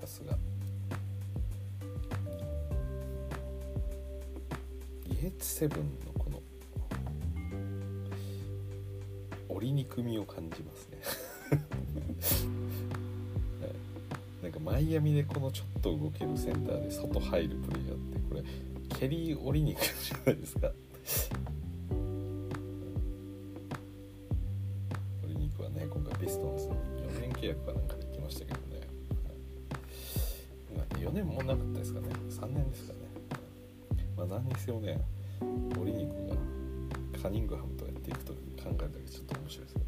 [0.01, 0.37] さすが。
[5.07, 6.41] イエッツセブンのこの
[9.49, 10.99] 折りにくみを感じますね。
[14.41, 18.43] なんかマイアミでこのちょっと動けるセンターで外入るプレイヤーってこれ
[18.99, 20.69] 蹴り折りにくじゃないですか。
[25.23, 26.73] 折り肉はね今回ピストンズ4
[27.21, 28.81] 年契約かなんかで行きましたけどね、
[30.97, 32.07] 4年もなかったですかね。
[32.29, 32.99] 3年ですかね。
[34.17, 34.99] まあ何にせよね
[35.79, 39.85] 折り肉がカニングハムとやっていくと考えるだけちょっと面白いですけど。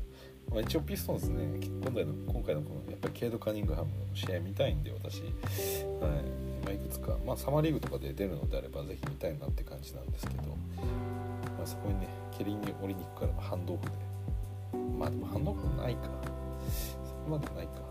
[0.52, 1.48] まあ、一応ピストンズね
[1.82, 5.32] 今回の今回のこのやっぱりケイド・カニングハムの試合見たいんで私、はい。
[6.66, 10.44] ま、いくつか、まあ、サマーリーグとかで出るのであればぜひ見たいなって感じなんですけど、
[11.58, 13.92] まあ、そこにねケリンに降りに行くからハンドオフで。
[15.00, 16.10] まあでもハンドオフないか。
[17.06, 17.91] そこまでないか。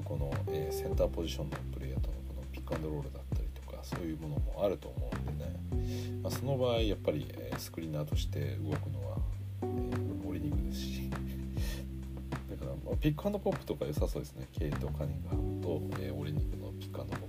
[0.00, 6.20] くこの、えー、センターポジションのプレイヤーとのこのピックアンドロールだったりとかそういうものもあると思うんでね。
[6.22, 9.18] まあ、その場合やっぱり、えー、スクリーナーとして動くのは、
[9.62, 11.10] えー、オリニクですし。
[12.50, 14.48] だから、まあ、ピックアンドポップとか良さそうですね。
[14.52, 17.28] ケイド・カニングハムと、えー、オリニクのピックアンドポッ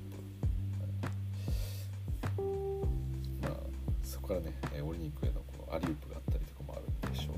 [2.38, 2.52] プ、はい、
[3.42, 3.58] まあ
[4.04, 7.36] そこからね、えー、オリニクへのこのアリウープがあったりとかもあるんでしょう、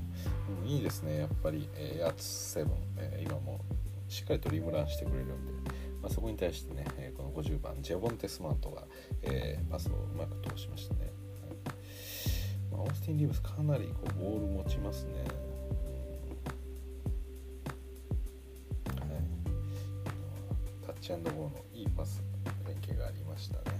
[0.64, 1.18] うん、いいですね。
[1.18, 2.68] やっぱり、えー、ヤーツ7、
[2.98, 3.60] えー、今も
[4.14, 5.34] しっかりとリムランしてくれるんで
[6.00, 8.82] まあ、そこに対してね、えー、この50番ジェボンテスマートが、
[9.22, 11.10] えー、パスをうまく通しましたね。
[12.70, 15.20] まあ、オースティン・リーブスかなりこうボール持ちますね、は
[19.06, 19.08] い、
[20.86, 22.22] タッチアンドゴーのいいパス
[22.66, 23.72] 連携がありましたね、は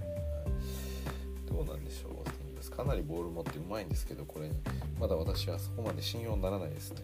[0.47, 2.71] い、どうなんでしょうオースティン・リーブス。
[2.71, 4.51] かなりボール持ってうまいんですけどこれ
[4.99, 7.03] まだ私はそこまで信用ならないですね。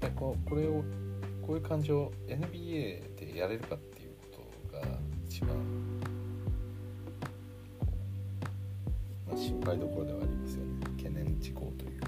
[0.00, 0.82] でこうこれを
[1.46, 4.82] こういう感じを NBA でやれるかっていうことが
[5.28, 5.50] 一番、
[9.28, 10.86] まあ、心配どころではありますよね。
[10.96, 11.99] 懸念事項という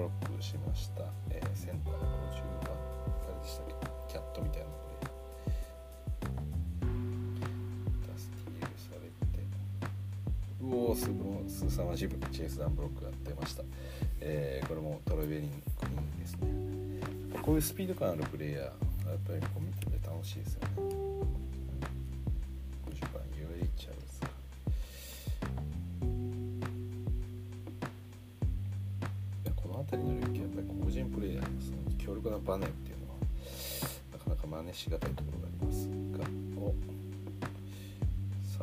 [0.00, 1.98] ロックしました、えー、センター50
[2.66, 2.76] 番
[3.26, 3.74] 誰でしたっけ
[4.12, 6.92] キャットみたいなプレー
[8.08, 9.44] ダスティールされて
[10.62, 13.62] うおおすごいすさまじいチェイスダンブロックが出ました、
[14.20, 16.48] えー、これもトロイベリンクリーンですね。
[17.42, 18.70] こういうスピード感あるプレイヤーやっ
[19.26, 21.09] ぱりこう見てて楽しいですよね、
[29.90, 33.18] この辺りの領域はやっぱり個人プレイヤーのその強力なバネっていうのは
[34.12, 36.24] なかなか真似しがたいところがありますが
[36.62, 36.74] お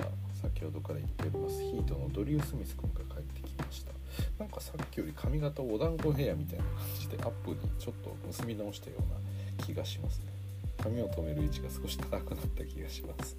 [0.01, 1.61] さあ先ほどから言っております。
[1.61, 3.91] ヒートのドリュー・スミス君が帰ってきました。
[4.39, 9.01] なんかさっきより髪型お団子ヘアみたいな感じでアップにちょっと結び直したよう
[9.59, 10.19] な気がします。
[10.19, 10.25] ね
[10.77, 13.35] 髪を留める位置が少し高くなった気がします。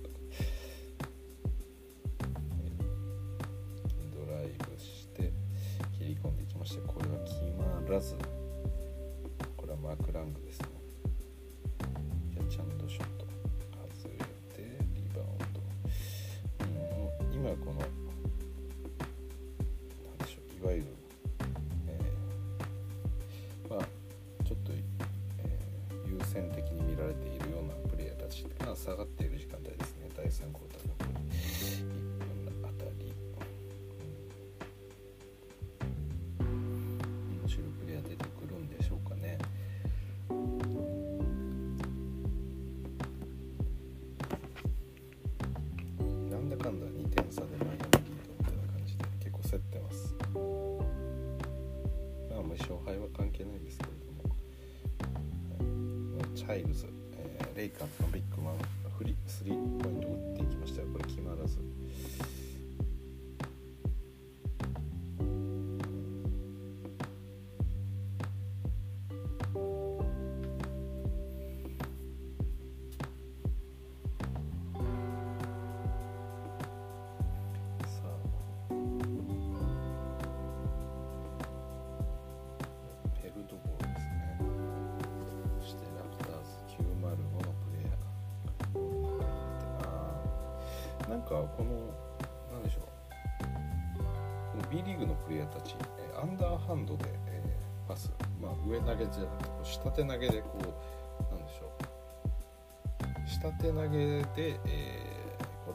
[104.38, 105.08] で、えー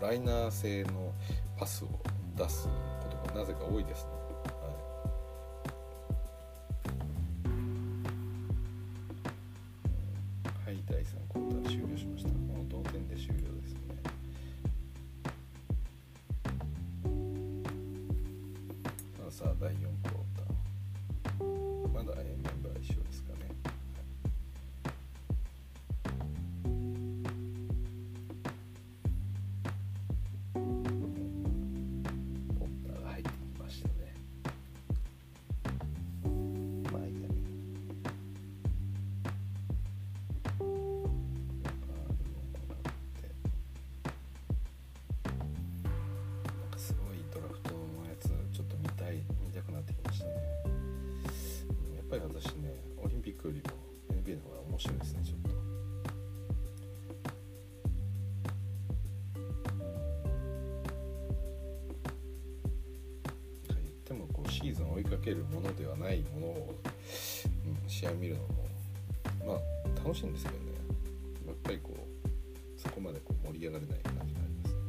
[0.03, 1.13] ライナー性の
[1.57, 1.87] パスを
[2.35, 4.05] 出すことがなぜか多いです
[68.03, 68.47] 試合を見るのも
[69.47, 69.57] まあ
[70.03, 70.65] 楽しいんですけどね。
[71.47, 71.97] やっぱりこう
[72.79, 74.79] そこまでこう盛り上がれない感じがありますね。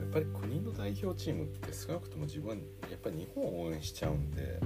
[0.00, 2.54] やっぱり国の代表チームって少なくとも自分は
[2.90, 4.58] やっぱり日本を応援しちゃうんで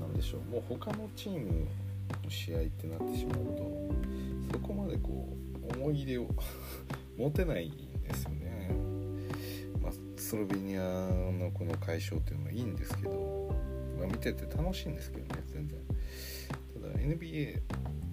[0.00, 0.40] なんでしょう。
[0.50, 1.66] もう他のチーム
[2.24, 3.70] の試合ってなってしまうと
[4.52, 5.36] そこまでこ
[5.70, 6.26] う思い入れを
[7.18, 8.70] 持てないですよね。
[9.80, 13.54] まあ、スロベニアのこの解消っていうのはいいんですけど、
[13.98, 15.78] まあ、見てて楽しいんですけどね全然。
[16.82, 17.60] ただ NBA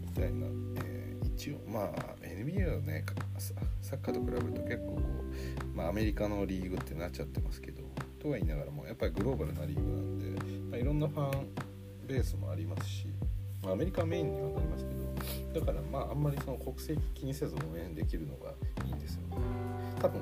[0.01, 0.47] みたいな、
[0.85, 1.05] えー
[1.35, 3.05] 一応まあ NBA はね
[3.81, 5.01] サッカーと比べると結構こ
[5.73, 7.83] う、まあ、アメリカのリーグってなっちゃってますけど
[8.19, 10.41] とは言いながらもやっぱりグローバルなリーグなんで、
[10.71, 11.47] まあ、いろんなファン
[12.07, 13.07] ベースもありますし、
[13.63, 14.93] ま、アメリカメインにはなりますけ
[15.59, 18.51] どだからまああんまりその国籍気にせず応援できるのが
[18.85, 19.64] いいんですよね
[20.05, 20.21] 多分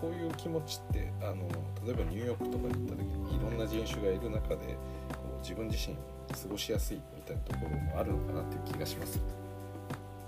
[0.00, 1.48] こういう気持ちってあの
[1.84, 9.20] 例えばニューヨークとかに行った時にいろんな人種がいる中でこう自分自身過ごしやすいみたいなところもあるのかなっていう気がします、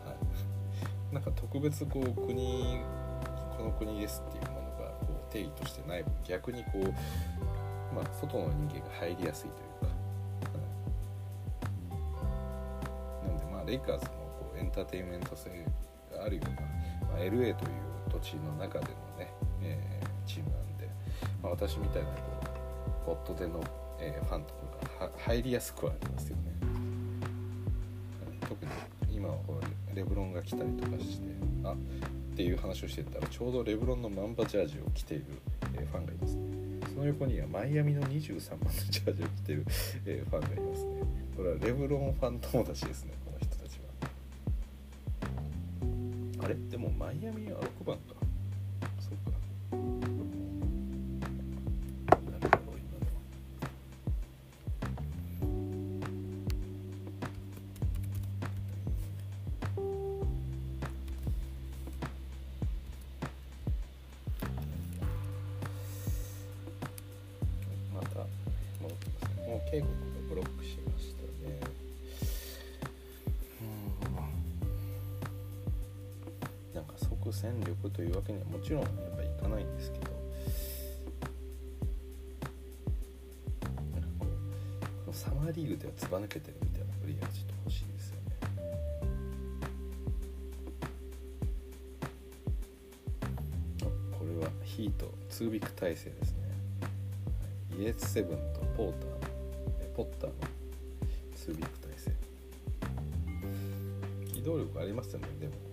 [0.04, 2.80] はい、 なんか特別こう国
[3.56, 6.84] この国ですっていうものがこう定義としてない分逆にこう、
[7.94, 9.86] まあ、外の人間が入りやすいというか、
[11.94, 12.02] は
[13.24, 13.28] い。
[13.28, 15.64] なんでまあレイカーズのこうエンターテインメント性
[16.12, 16.60] があるような、
[17.08, 17.89] まあ、LA という
[18.20, 19.32] 地の中でのね、
[19.62, 20.88] えー、チームなんで、
[21.42, 22.14] まあ、私みたいなこ
[23.02, 23.62] うポットでの、
[23.98, 24.55] えー、ファンと
[24.98, 26.42] かが入りやすくはありますよね。
[28.48, 28.70] 特に
[29.14, 31.28] 今はこうレブロンが来たりとかして
[31.64, 31.76] あっ
[32.36, 35.26] ていう話をしてたらちょうどレブロンのマンバジャージを着ている、
[35.74, 36.42] えー、ファンがいますね。
[36.92, 39.64] その横にはマイアミの23番のジャージを着ている、
[40.06, 40.90] えー、ファンがいますね。
[41.36, 43.78] これはレブロンファン友達ですねこの人たち
[46.38, 46.44] は。
[46.44, 46.55] あれ？
[46.55, 47.60] でもマイアミは
[78.31, 80.12] けにはもちろんやっぱいかないんですけどこ
[85.11, 88.20] うサマーリーグではずば抜けてるみたいなプレイヤーちょっと欲しいですよね。
[94.16, 96.39] これはヒート2ビッグ体制ですね。
[97.78, 99.11] イエスセブンとポーター
[99.97, 100.36] ポッターの
[101.35, 102.12] 2ビッグ体制
[104.32, 105.69] 機動力ありますよねでも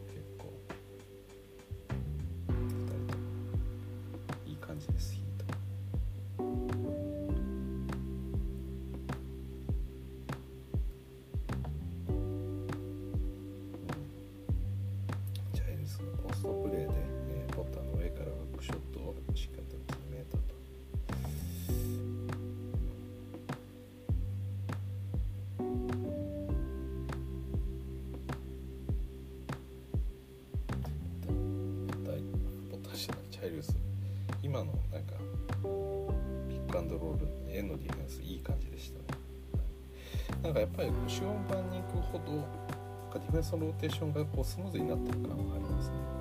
[43.19, 46.16] ディフェンスのローテーションがこうスムーズになってる感はありますね。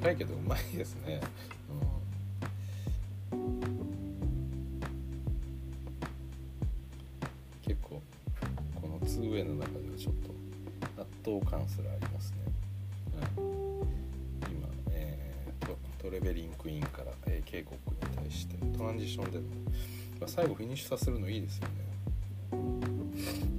[0.00, 1.20] かいけどうまいですね、
[3.32, 3.40] うん、
[7.62, 8.00] 結構
[8.80, 12.38] この 2way の中ではちょっと圧倒感すらありますね、
[13.36, 13.44] うん、
[14.50, 19.44] 今、えー、トトレベリンクインから、えー、ケイコックに対してトランジションでの、
[20.18, 21.90] まあ、最後フィニッシュさせるのいいですよね。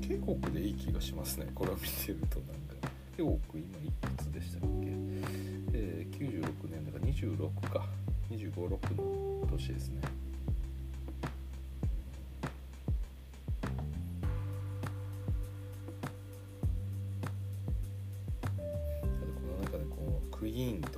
[0.08, 1.48] ケイコックでいい気がしますね。
[1.56, 2.90] これを見てるとなんか。
[3.16, 3.81] 警告今
[7.22, 7.85] 26か。
[8.31, 10.02] 256の年ですね。
[18.41, 19.27] こ
[19.60, 20.91] の中でこうクイーンと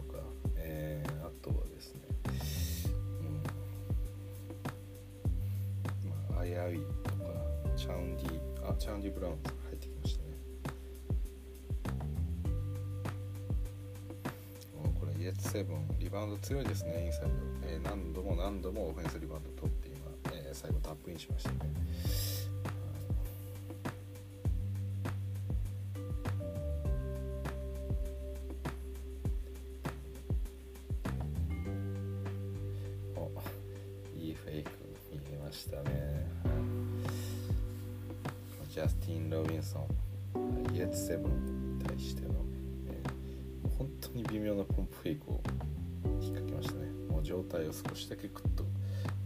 [15.53, 17.27] セブンリバウンド強いですねインサイド、
[17.67, 19.97] えー、何度も何度もオフェンスリバウンド取って今、
[20.35, 21.51] えー、最後タップインしました。
[21.51, 21.59] ね
[34.17, 34.29] い。
[34.31, 34.71] いフェイク
[35.11, 36.27] 見えましたね、
[38.71, 39.87] ジャスティン・ロビンソ
[40.35, 40.75] ン。
[40.75, 41.32] イエツセブン。
[44.13, 45.41] に微妙なポンプフェイクを
[46.21, 46.91] 引っ掛けましたね。
[47.09, 48.63] もう状態を少しだけクッと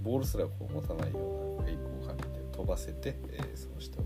[0.01, 1.19] ボールすらこう持たないよ
[1.59, 4.05] うなフェイクをかけて飛ばせて、えー、その下を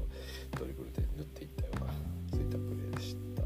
[0.58, 1.94] ドリブルで塗っていったような
[2.32, 3.45] そういったプレーでした、う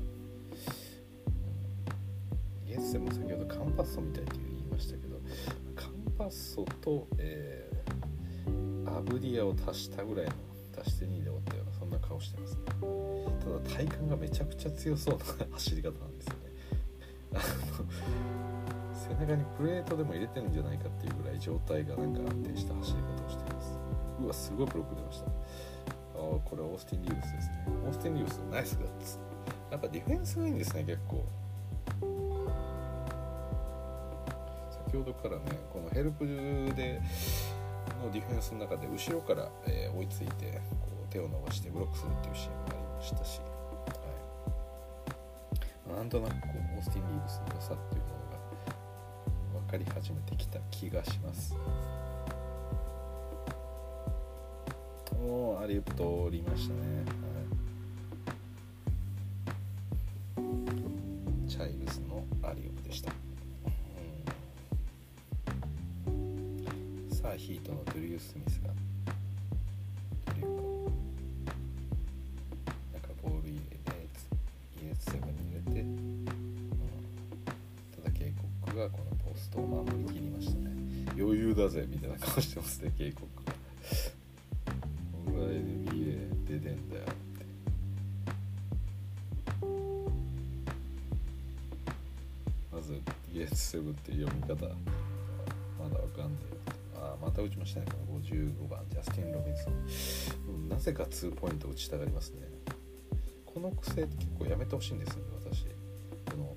[2.65, 5.19] ん、イエスセも先ほどカンパッソみたいって言いましたけど
[5.75, 10.31] カンパッソと、えー、アブディアを足したぐらいの
[10.81, 12.61] 足して2で終わったようなそんな顔してますね。
[13.39, 16.44] ただ体幹がめちゃくちゃ強そうな走り方なんですよ。
[17.39, 23.77] 背中にプレートでも入れてるんじゃないかっていうぐらい状態がなんか安定した走り方をしています。
[24.21, 25.25] うわすごいブロック出ました。
[25.27, 25.31] あ
[26.15, 27.67] これオースティン・リーブスですね。
[27.85, 29.19] オースティン・リーブスナイスガッツ。
[29.71, 31.25] やっぱディフェンスがいいんですね結構。
[34.87, 35.41] 先ほどからね
[35.71, 36.31] このヘルプで
[38.01, 43.41] のディフェンスの中で後ろから、えー、追いついてこう手を伸ばしてブロックするっていうシーンもありましたし、
[45.95, 48.37] なんとなくこうオースティン・リーブスの良さっていうものが
[49.61, 51.55] 分かり始めてきた気がします。
[55.17, 56.79] おアリウップ通りましたね、
[60.37, 60.43] は
[61.45, 63.11] い、チャイルズのアリウップでした、
[66.07, 68.69] うん、さあヒートのドリュー・スミスが。
[70.27, 71.04] ドリュー
[78.75, 80.75] がこのポストを守りきりましたね。
[81.17, 83.53] 余裕だぜみたいな顔してますね警告が
[86.59, 87.45] てんだよって。
[92.71, 93.01] まず
[93.33, 94.65] DS7 っていう読み方
[95.81, 100.69] まだわかんねえあまた打ちましたねこの55番ジャスティン・ロビンソン。
[100.69, 102.41] なぜか2ポイント打ちたがりますね。
[103.45, 105.65] この癖って結構やめてほしいんですよね私。
[106.29, 106.55] この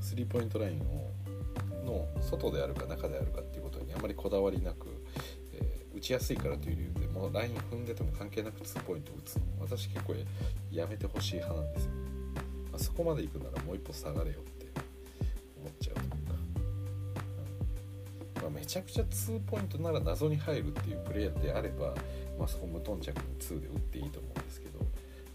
[0.00, 1.10] スリーポイントラインを
[1.84, 4.88] の外であるか中であるかっていうことにあまりこだわりなく
[5.54, 10.14] えー、打ちやすいからという理由でもうライン踏んでても関係なく2ポイント打つの私結構
[10.70, 11.90] やめてほしい派なんですよ、
[12.72, 14.66] まあ、そこまで行くならもう一歩下がれよって
[15.60, 16.16] 思っちゃうというか、
[18.36, 18.42] うん。
[18.42, 21.94] まあ、めちゃくちゃ2ポイントなら謎に入るっていうプレイヤーであれば、
[22.38, 24.86] まあ、そこ無頓着に2で打っていいと思うんですけど、ま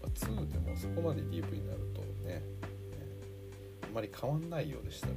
[0.04, 2.42] あ、2でもそこまでディープになるとねね
[3.84, 5.14] あんまり変わんないようでしたら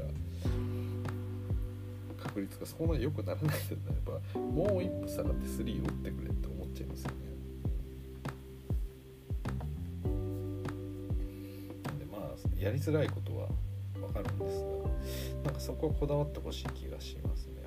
[2.33, 3.57] 確率がそこまで良くならないんだ
[4.03, 7.17] ばもう一歩下がって3を打ってくれって思っちゃいますよね。
[11.83, 13.47] なんでまあやりづらいことは
[13.93, 14.67] 分かるんですが
[15.43, 17.62] なんかそこはこだわってほしい気がしますね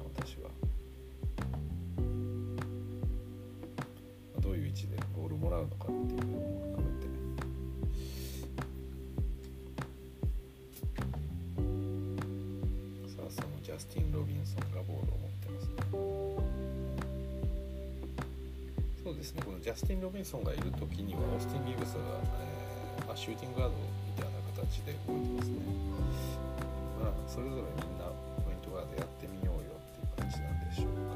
[20.27, 22.01] ソンがいる時にはオースティン・リーブスが、
[22.43, 25.62] えーまあ、シューティングガードみたいな形で動いてますね。
[26.98, 28.11] まあ、それぞれみんな
[28.43, 31.15] ポイントガードやってみようよっていう感じなんでしょうか。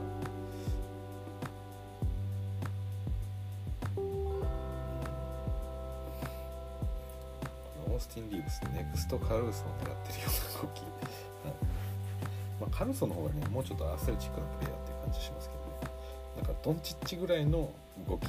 [7.91, 10.87] オースティン・リーブスネクスト・カルーソンでやってるような動き、
[12.63, 15.95] まあ、カルーソンの方がねもうちょっとアスレチックなプレイヤーっていう感じしますけどね
[16.37, 17.73] なんかドンチッチぐらいの
[18.09, 18.29] 動き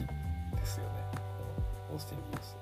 [1.92, 2.61] この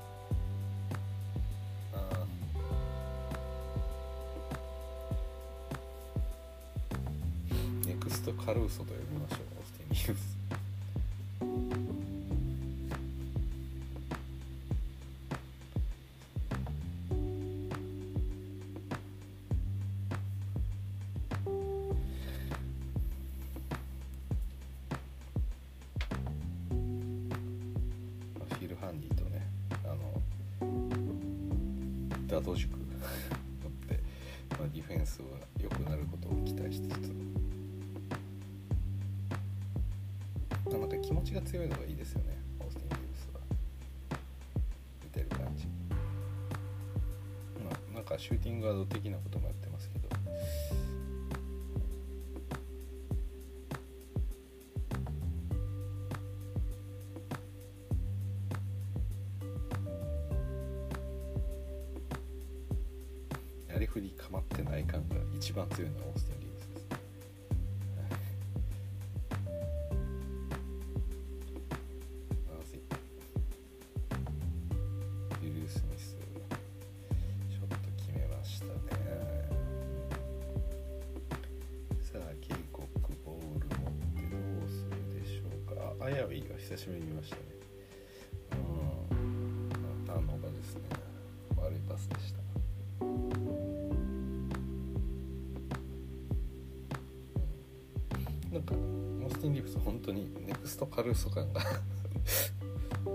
[65.86, 66.98] 2のオースティン・リーブスですね、
[72.48, 72.80] まずい。
[75.42, 76.16] ル・スミス
[77.50, 78.72] ちょっと決めましたね
[82.02, 82.88] さあ警告
[83.26, 85.44] ボール持ってどうするでしょ
[85.74, 87.49] うかあアヤビーが久しぶりに見ましたね
[99.40, 101.64] スティン・リーブス本当にネクストカルーソ感が あ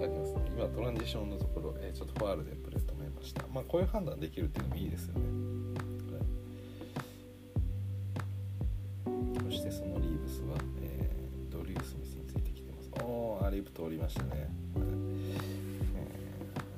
[0.06, 0.52] りますね。
[0.56, 3.46] 今トランジションのところ、えー、ちょっとファールでプレー止めました。
[3.48, 5.20] まあこういう判断できるっていうのもいいですよね、
[9.04, 12.90] はい、そしてそのリーブスは、えー、ドリュー・スミスについてきてます。
[12.98, 14.30] あおアリウープ通りましたね、
[14.76, 15.44] えー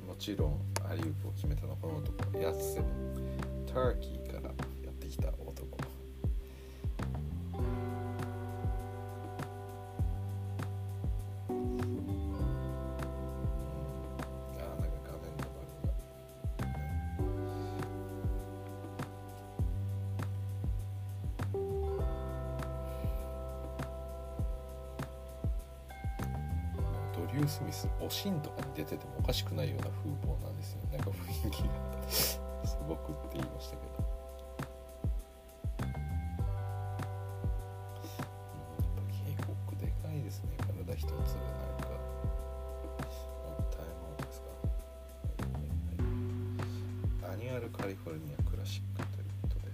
[0.05, 0.59] もちろん
[0.89, 2.37] アリウープを決めたのはこの男。
[2.39, 3.37] ヤツセブン。
[3.65, 4.49] ターキーから
[4.83, 5.86] やってきた男。
[30.17, 31.69] ないようなんですよなんか雰囲気が
[32.09, 32.39] す
[32.87, 34.07] ごくって言いましたけど、うん
[38.77, 41.87] やっぱケイコックでかいですね体一つがなんか
[43.45, 44.47] あタイムアウトですか、
[47.31, 49.71] Annual California Classic ということで、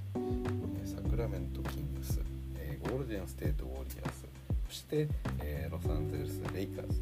[0.83, 2.19] えサクラメント・キングス、
[2.57, 4.27] えーゴールデン・ステート・ウォリアーズ
[4.67, 5.07] そして、
[5.41, 7.01] えーロサンゼルス・レイカーズ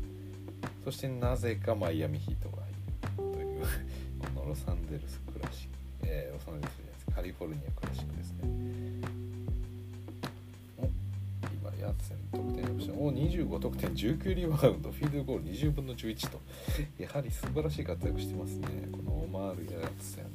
[0.83, 2.50] そしてなぜかマイアミヒート
[4.91, 7.05] ゼルスクラシック、えーロサンゼルスじゃないです。
[7.15, 8.39] カリフォルニアクラシックですね。
[10.77, 13.07] お今ヤッセン得点オプション。
[13.07, 13.89] お25得点。
[13.91, 14.91] 19リバウンド。
[14.91, 15.45] フィールドゴール。
[15.45, 16.41] 20分の11と。
[16.97, 18.67] やはり素晴らしい活躍してますね。
[18.91, 20.25] このオマール・ヤツセン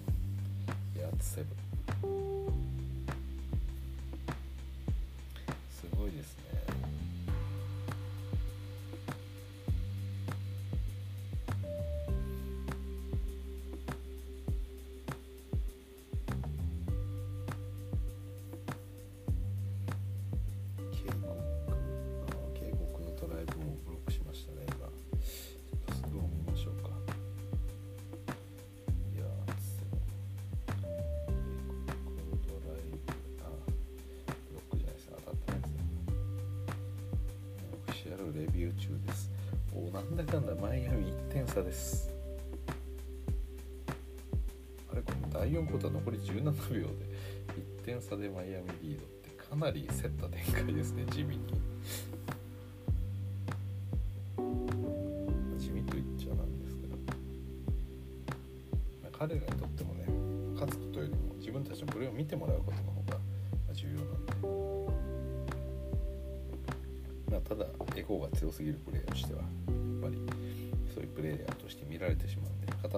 [0.98, 1.65] ヤツセブ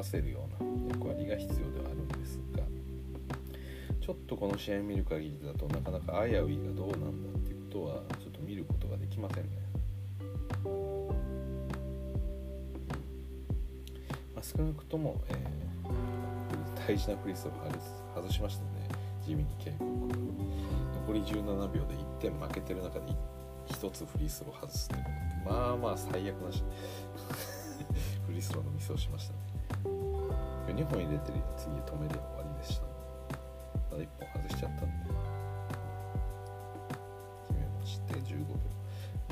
[0.08, 2.62] せるような役割が必要ではあるんですが
[4.00, 9.50] ちょっとこの試合見る限りだとなかなか危ういがどうなんだっていうことはちょっと見ることができませんね。
[14.34, 15.68] まあ、少なくとも、えー
[16.88, 18.88] 大事なフリースローを外しましたね。
[19.22, 19.84] 地味に警告
[21.06, 23.12] 残り17秒で1点負けてる中で
[23.66, 25.10] 1つフリースロー外すってこ
[25.44, 26.64] とまあまあ最悪なし。
[28.26, 29.47] フリースローのミスをしましたね。
[30.72, 32.86] 2本入れてる次止めで終わりでした
[33.90, 35.04] まだ1本外しちゃったんで
[37.48, 38.54] 決めまして15秒。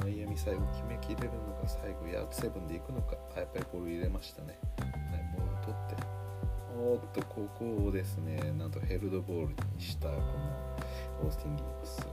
[0.02, 4.90] マイアミ最後決めきれるのか最後ヤーツセブンでいくのかあやっぱりボール入れましたね、はい、
[5.36, 6.16] ボール取って
[6.78, 10.08] おっとここをですねなんとヘルドボールにした。
[10.08, 10.20] この
[11.24, 12.06] オースティン・リーブス。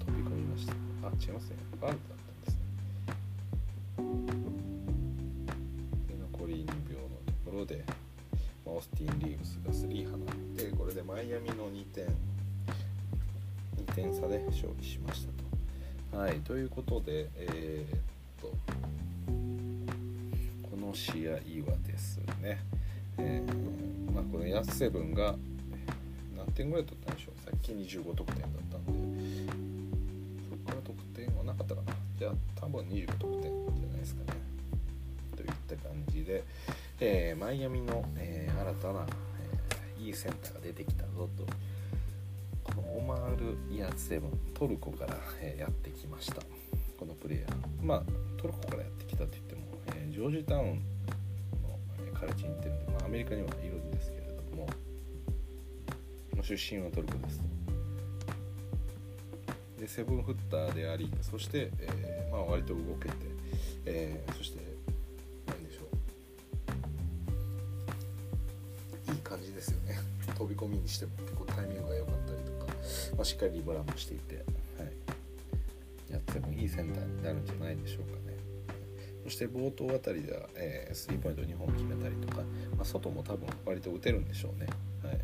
[0.00, 0.72] 飛び込みました。
[0.72, 0.76] あ
[1.20, 1.56] 違いますね。
[1.78, 2.56] ファウルだったんです
[4.70, 4.75] ね。
[7.56, 7.84] ろで
[8.64, 10.20] まあオースティン・リーブスが3放っ
[10.56, 12.06] てこれでマイアミの2点
[13.76, 15.32] 2点差で勝利しました
[16.12, 16.18] と。
[16.18, 18.00] はいということでえーっ
[18.40, 18.48] と
[20.70, 21.38] この試合は
[21.86, 22.58] ですね、
[23.18, 25.34] えーまあ、このヤスセブンが
[26.36, 27.44] 何点ぐらい取ったんでしょう？
[27.44, 28.92] さっき25得点だったんで。
[30.50, 31.92] そこから得点はなかったかな？
[32.18, 33.52] じゃあ多分25得点じゃ
[33.88, 34.38] ないですかね。
[35.36, 36.44] といった感じで、
[37.00, 39.06] えーマイアミの、えー新たな、
[39.40, 41.44] えーいいセンターが出てきたぞと。
[42.74, 46.36] このオマール・イヤツセブントルコから、えーやってきました。
[46.98, 47.84] このプレイヤー。
[47.84, 48.02] まあ
[48.40, 54.66] トルコからやってきたと言っても、えージョージタウンの、えカレッジに行ってるんで、まあ、アメリカにはいるんですけれども
[56.34, 57.40] まあ出身はトルコです
[59.78, 63.14] でセブンフッターでありそして、えーまあ、割と動けて、
[63.84, 64.58] えーそして
[70.46, 72.72] 飛び込みにしても結構タイミングが良かったりとか、
[73.16, 78.36] まあ、しっかりリバランもしていて、はい、やってもいいセンターになるんじゃないでしょうかね。
[79.24, 82.42] そして冒頭あたりでは、えースリーポイント2本決めたりとか、
[82.76, 84.68] まあ、外も多分割と打てるんでしょうね、
[85.02, 85.18] はい。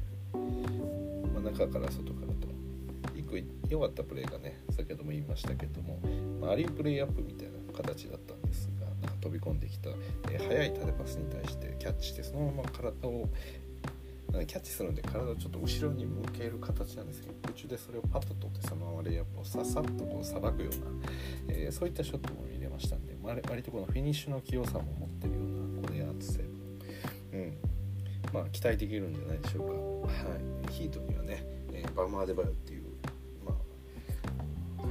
[1.33, 6.01] まあ、中から外からといくい良かったプレーがね先ほども言いましたけども、
[6.41, 9.91] まあ、アリープレイアップみたいな形だったんですがなんか飛び込んできた、
[10.33, 13.29] えー、速い縦パスに対してキャッチしてそのまま体を
[14.33, 25.43] キャッチするんで体をちょっと後ろに向ける形なんですけど空中でそれをパッと取ってそのままレイアップをささっとこうさばくような、えー、そういったショットも見れましたんで、まあ、割とこのフィニッシュの器用さも持ってるよう
[25.81, 26.41] なこれ圧性
[27.33, 27.57] うん。
[28.33, 30.13] まあ期待できるんじゃないでしょうか。
[30.13, 30.21] は
[30.69, 30.73] い。
[30.73, 32.85] ヒートにはね、えー、バムアデバイオっていう
[33.45, 34.83] まあ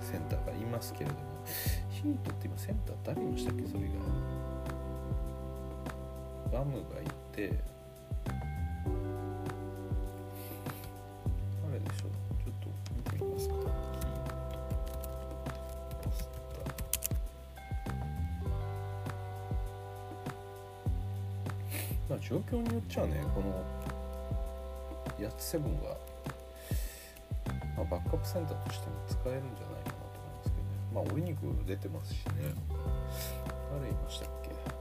[0.00, 1.44] センターがいますけれども
[1.90, 3.66] ヒートって今センター誰いましたっけ？
[3.66, 3.88] それが
[6.52, 7.73] バムがいて。
[22.64, 23.64] によっちゃねこの
[25.18, 25.96] 8-7が、
[27.76, 30.70] まあ、バックアップセンターとしても使えるんじゃないかなと思うんですけどね。
[30.92, 32.54] まあ折り肉出てますしね。
[33.78, 34.73] 誰いましたっけ？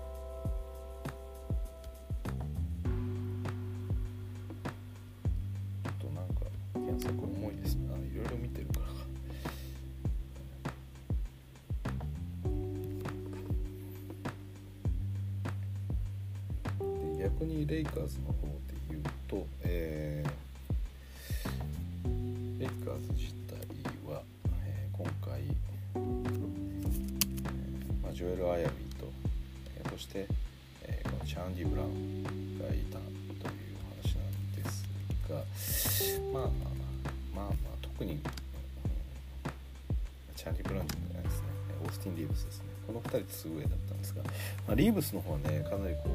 [43.18, 44.23] 2人2ウェイだったんですが、
[44.68, 46.10] まあ、リーブスの方はねかなりこ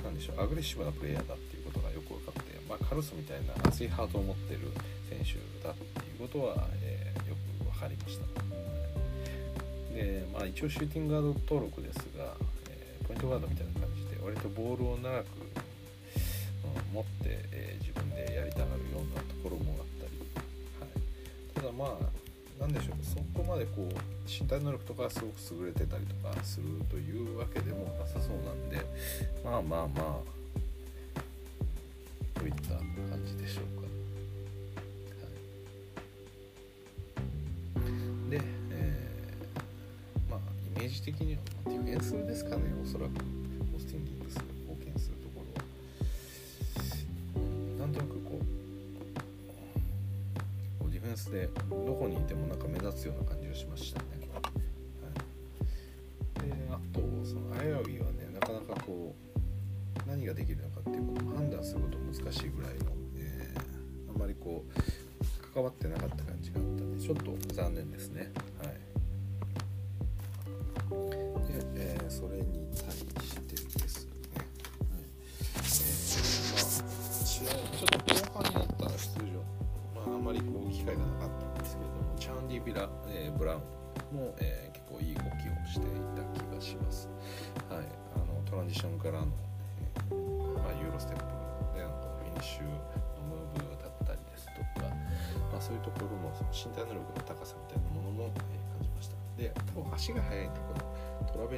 [0.00, 4.60] うなんでしょうアグレッシブなプレイヤーだっていうことがよく分かって、まあ、カルスみたいな熱いハートを持ってる
[5.08, 8.24] 選手だっていうことは、えー、よく分かりました。
[9.94, 12.34] でまあ、一応シューティングガード登録ですが、
[12.68, 19.22] えー、ポイントガードみたいな感じで割とボールを長く、うん、持って、えー、自分でやりたがるような
[23.54, 23.92] までこう
[24.28, 28.84] 身体能力とかすごく優れてたりとかするというわけでもなさそうなんで
[29.44, 30.18] まあまあま
[32.36, 32.84] あといった感
[33.24, 33.84] じでしょうか。
[37.80, 37.86] は
[38.26, 38.40] い、で、
[38.72, 40.40] えー、まあ
[40.76, 43.10] イメージ的にはディフェンスですかねおそらく
[43.72, 45.68] オースティン・ギングスが貢献するところは。
[47.78, 48.44] なんとなくこう
[50.90, 54.06] ディフェンスでどこにいてもなんか目立つような感じがしましたね。
[56.36, 59.18] はい、であとその危ういはねなかなかこう
[60.08, 64.72] 何ができるのかっていうことを判断すること難しいぐらいの、えー、あんまりこう
[65.54, 68.32] 関わってなかった感じがあったんでちょっと残念ですね。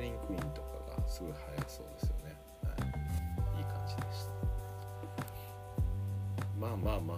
[0.06, 2.30] リンクインとかがすごい早そうですよね。
[2.62, 2.70] は
[3.58, 4.30] い、いい感じでした。
[6.60, 7.16] まあまあまあ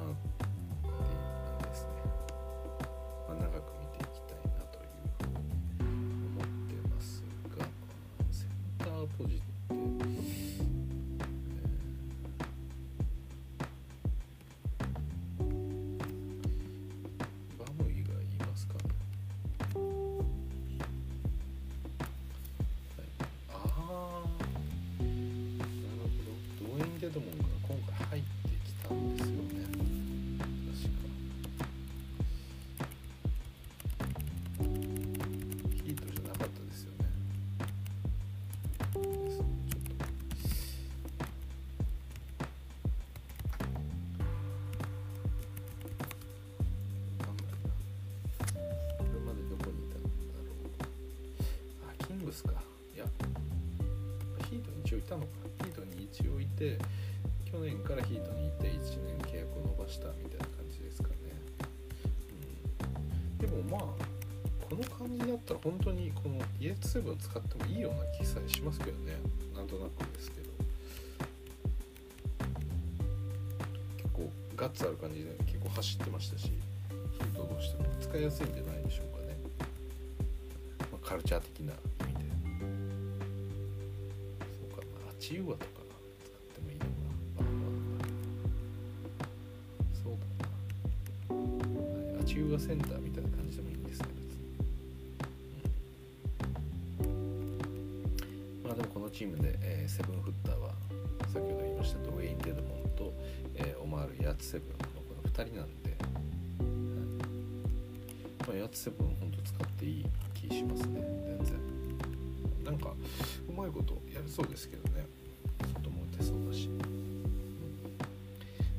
[55.08, 55.26] たの。
[55.58, 56.78] ヒートに一応いて
[57.50, 61.14] 去年からヒートにいて1年契約を伸ばしたみたいな感じですかね、
[63.32, 64.08] うん、でもまあ
[64.68, 69.16] この感じだったら本当にこの EX7 を使ってもいいような気さえしますけどね。
[69.56, 70.48] なんとなくですけど。
[73.96, 77.88] 結構ガッツある感じで結構走ってましたしヒートどうしても。
[77.98, 100.72] 使いやすいんじゃないームで、えー、セブンフッターは
[101.32, 103.12] 先ほど言いましたドウェイン・デルモンと、
[103.54, 105.90] えー、オマール・ヤツセブンのこの2人なんで、
[108.40, 108.48] はい。
[108.48, 111.00] まあ、ヤツセブン本当使っていい気しますね。
[111.38, 111.58] 全然。
[112.64, 112.92] なんか
[113.48, 115.06] うまいことやるそうですけどね。
[115.74, 117.22] 外も打てそうだし、うん、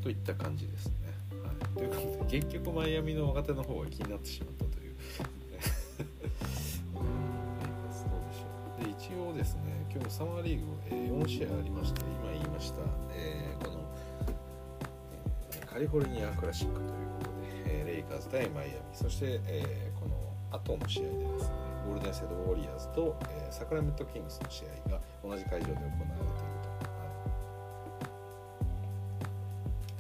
[0.02, 0.94] といった感じですね、
[1.44, 4.96] はい、ということで結局マイアミの若手の方が気になってしまったという。
[8.80, 12.80] うん、で一応ですね今日サマーリーグ、えー、4試合ありまして今言いました、
[13.12, 13.80] えー、この、
[15.52, 20.16] えー、カリフォルニアクラシックということで、えー、レイカーズ対マイアミそして、えー、この
[20.58, 21.56] 後の試合でですね
[21.86, 26.00] ゴールデンセドウォリアーズと、えー、サクラメントキングスの試合が同じ会場で行われている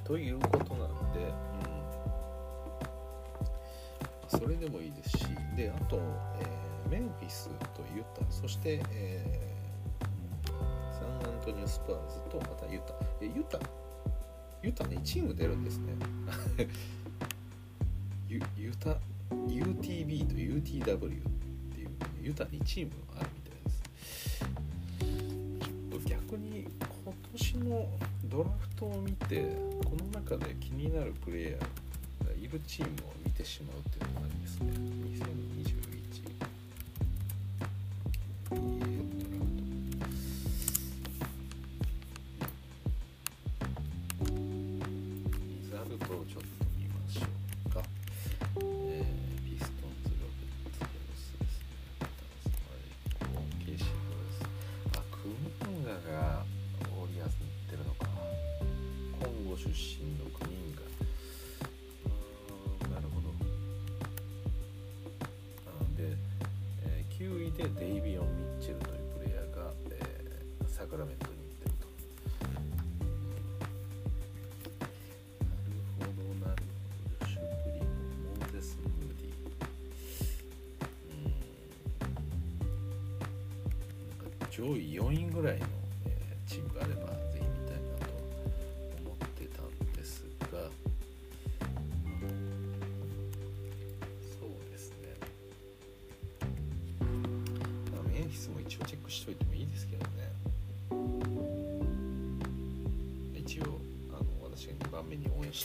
[0.05, 0.15] と。
[0.15, 1.19] い、ということなんで、
[4.31, 5.25] うん、それでもいいですし
[5.57, 5.99] であと、
[6.39, 12.93] えー、メンフィスとユタそして、えートニオスパーズとまたユタ。
[13.21, 13.59] えユタ
[14.61, 15.93] ユタねチーム出るんですね。
[18.27, 18.97] ユユタ
[19.31, 21.21] UTB と UTW っ
[21.73, 21.89] ていう
[22.21, 24.39] ユタ2チームあるみたいです。
[24.39, 26.67] ちょっと逆に
[27.05, 27.89] 今年の
[28.25, 29.55] ドラフトを見て
[29.85, 34.71] この中で気になるプレイヤーがいるチームを見てしまうっていうのがありですね。
[34.73, 35.98] 2021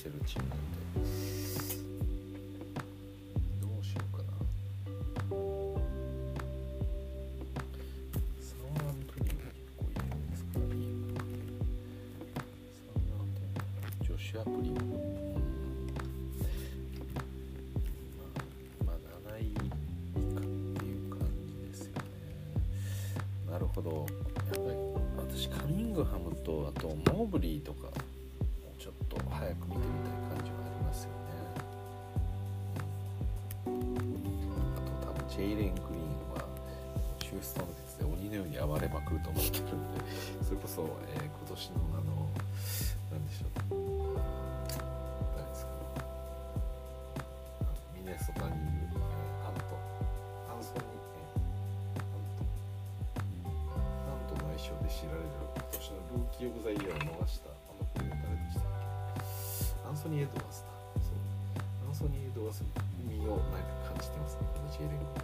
[0.05, 0.65] してるチームなんで。
[3.61, 4.29] どうしようかな。
[8.39, 10.69] サウナントニオ結構いるんですかね。
[12.75, 13.57] サウナントニ
[14.11, 14.77] オ女子アプリま
[18.83, 18.97] あ、まあ、
[19.33, 20.43] 7位以下っ
[20.77, 22.01] ていう感じですよね。
[23.51, 23.89] なるほど。
[23.91, 24.77] やっぱり
[25.17, 27.89] 私カミングハムとあとモーブリーとか
[35.45, 36.45] と多分ジェイレン・グリーンは
[37.21, 40.01] ヒューストン鉄で鬼のように暴れまくると思ってるんで
[40.43, 42.29] それこそ、えー、今年のあの
[43.12, 43.85] 何でしょう
[45.37, 45.71] 誰ですか
[47.95, 48.95] ミネソタにいる
[54.65, 55.29] 賞で知られる
[55.61, 59.29] 今年のルーキー・オブ・ザ・イヤーを逃したあのプレー誰でしたっけ
[59.85, 60.73] アンソニー・エドワーズだ
[61.05, 61.21] そう
[61.85, 62.65] アンソニー・エドワーズ
[63.05, 65.24] 身をなんか感じてますねこの J レンコから、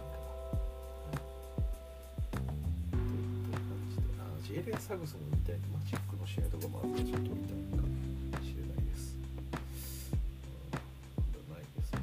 [4.61, 7.89] ェレン・サグソンみたいなマジックの試合とかもあってちょっと見たいかも
[8.45, 9.25] しれないです、う
[10.17, 11.99] ん、ないですね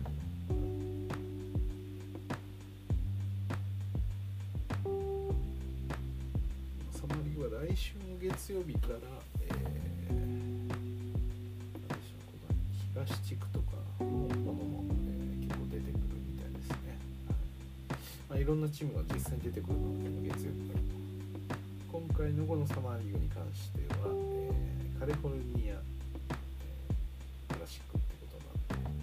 [7.69, 8.99] 来週の月曜日から、
[9.41, 16.01] えー、何でしょうこの東地区とかのものも、えー、結構出てくる
[16.33, 16.99] みたいですね、
[17.89, 17.99] はい。
[18.31, 19.98] まあ、いろんなチームが実際に出てくるの
[23.55, 28.95] しては、えー、カリフォルニア、えー、クラシックってことなんで、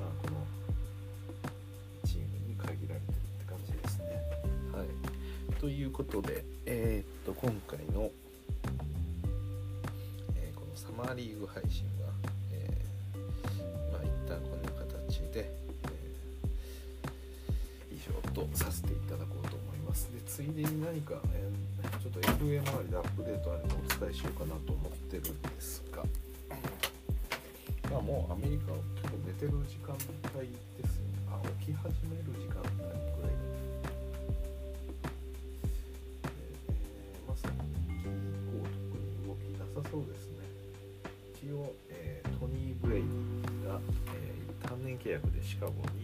[0.00, 4.04] まあ、このチームに限られてるって感じですね。
[4.72, 5.60] はい。
[5.60, 8.10] ということで、えーと今回の、
[10.36, 12.12] えー、このサマーリーグ配信は、
[12.52, 15.62] えー、まあ一旦こんな形で、え
[18.54, 19.41] させていただこうと思います。
[20.10, 26.02] でついでに何か、えー、ちょっと FA 周りでアップデートあればお伝えしようかなと思ってるんですが
[27.90, 29.94] まあもうアメリカは結構寝てる時間
[30.34, 33.36] 帯ですねあ起き始める時間帯ぐらい
[36.24, 38.16] えー、まさに以降
[38.56, 40.48] 特に動きなさそうですね
[41.36, 43.02] 一応、えー、トニー・ブレイ
[43.68, 43.78] が、
[44.16, 46.01] えー、単年契約でシカゴに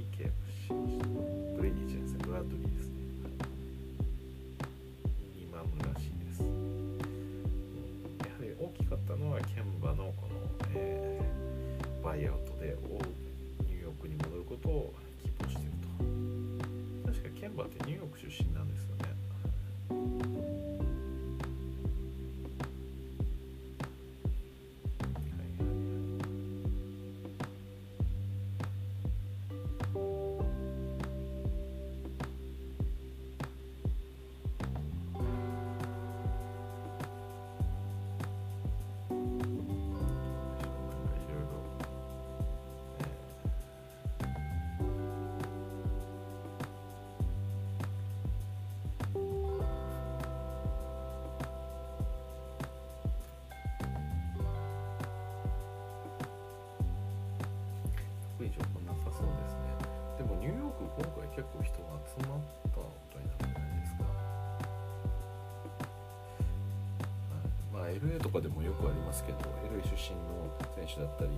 [68.28, 69.38] とかでもよくありますけど
[69.72, 71.30] LA 出身の選手だったり、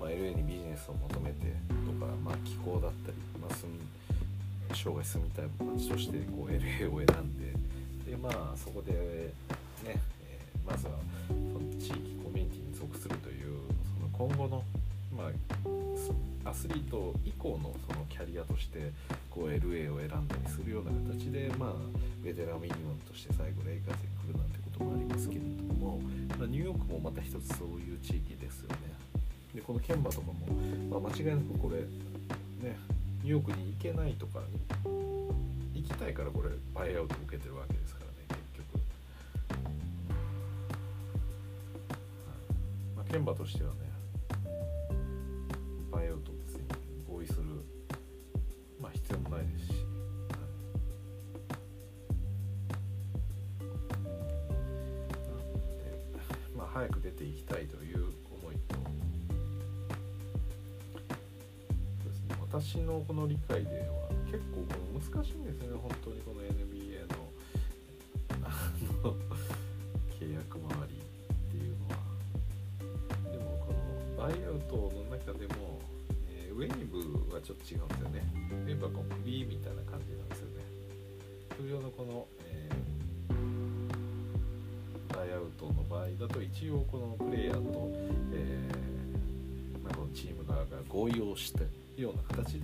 [0.00, 1.50] まあ、LA にビジネスを求めて
[1.84, 3.78] とか、まあ、気候だったり、まあ、住み
[4.72, 7.50] 生涯住みたい街としてこう LA を選んで
[8.10, 8.96] でまあそこでね、
[9.84, 10.92] えー、まずは
[11.26, 13.58] その地域コミュニティに属するという
[13.98, 14.62] その今後の
[15.16, 18.92] まあアスリート以降のそのキャリアとして
[19.28, 21.72] こう LA を選んだりするような形で、まあ、
[22.24, 25.67] ベテランミニマムとして最後レイカーズに来るなんてこともありますけれど、
[26.46, 28.76] ニューヨークもまた一つそういう地域ですよね。
[29.54, 30.34] でこの研磨とかも、
[30.90, 31.80] まあ、間違いなくこれ
[32.68, 32.76] ね
[33.22, 34.40] ニューヨークに行けないとか
[34.84, 38.78] 行きたいからこれバイアウト受けてるわけですからね結局、
[42.96, 43.87] まあ、ケンバとしてはね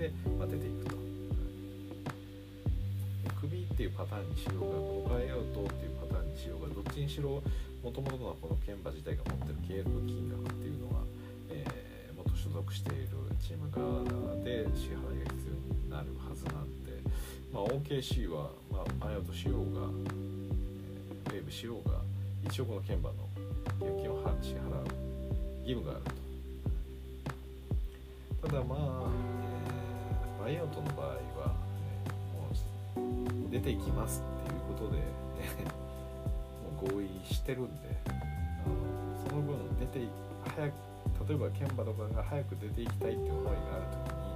[0.04, 0.96] で、まあ、出ていくと。
[3.40, 7.42] 首っていうパターンにしようがこのバイアウトっていうパターンにしようがどっちにしろ
[7.82, 11.04] もともとのこの鍵盤自体が持ってる契約金額っていうのは、
[11.50, 13.08] えー、元所属している
[13.40, 14.04] チーム側
[14.44, 17.00] で支払いが必要になるはずなんで、
[17.52, 19.88] まあ、OKC は、まあ、バイアウトしようが、
[21.32, 22.00] え、ウェーブしようが
[22.48, 23.28] 一応この鍵盤の
[23.80, 24.88] 契約金を支払う
[25.68, 26.24] 義務があると。
[28.44, 29.33] ただまあ、
[30.44, 31.06] バイアウトの場合
[31.40, 31.54] は、
[32.96, 35.00] え、もう出ていきますっていうことで、
[36.60, 38.12] もう合意してるんであ
[38.68, 40.06] のその分出て
[40.54, 40.74] 早く
[41.28, 44.28] 例えばケンバとかが早く出ていきたいって思いがある時に、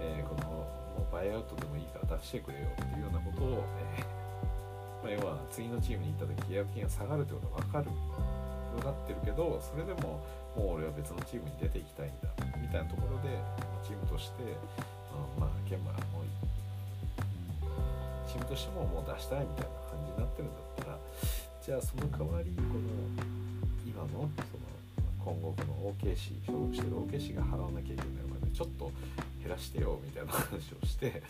[0.00, 0.66] えー、このも
[1.08, 7.92] うバイアウトでもいいから出してくれよっていうようなことを、えーまあ、要は次のチームに行った時契約金が下がるってことが分かるよ
[8.74, 10.20] うになってるけどそれでも
[10.52, 12.28] もう俺は別のチームに出ていきたいんだ
[12.60, 13.40] みたいなところで
[13.82, 14.44] チームとして、
[15.16, 16.28] うん、まあケンバもう
[18.28, 20.98] チームとしてももう出したいみたいな感じになってるんだったら
[21.64, 22.92] じゃあその代わりこの
[23.86, 24.76] 今のその
[25.24, 28.92] 今後この OKC 所属してる OKC が払わなきゃいけないお金ちょっと
[29.42, 31.22] 減らしてよみたいな話をしてで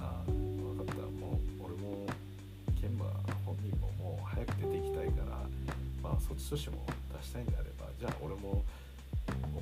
[0.00, 1.02] ああ分かった。
[1.20, 2.06] もう俺も
[2.80, 3.06] ケンバ
[3.44, 5.44] 本人ももう早く出ていきたいから
[6.02, 6.86] まあそっちとしても
[7.18, 8.64] 出したいんであればじゃあ俺も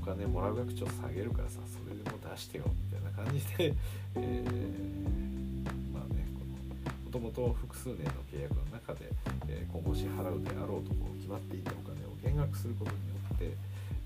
[0.04, 3.72] 金もらう額ちょっと下げるからさそれでも出してよみたいな感じで、
[4.16, 9.08] えー、まあねこのもともと複数年の契約の中で、
[9.48, 13.56] えー、今後支払うであろうとこう決まっていたお金を減額することによって、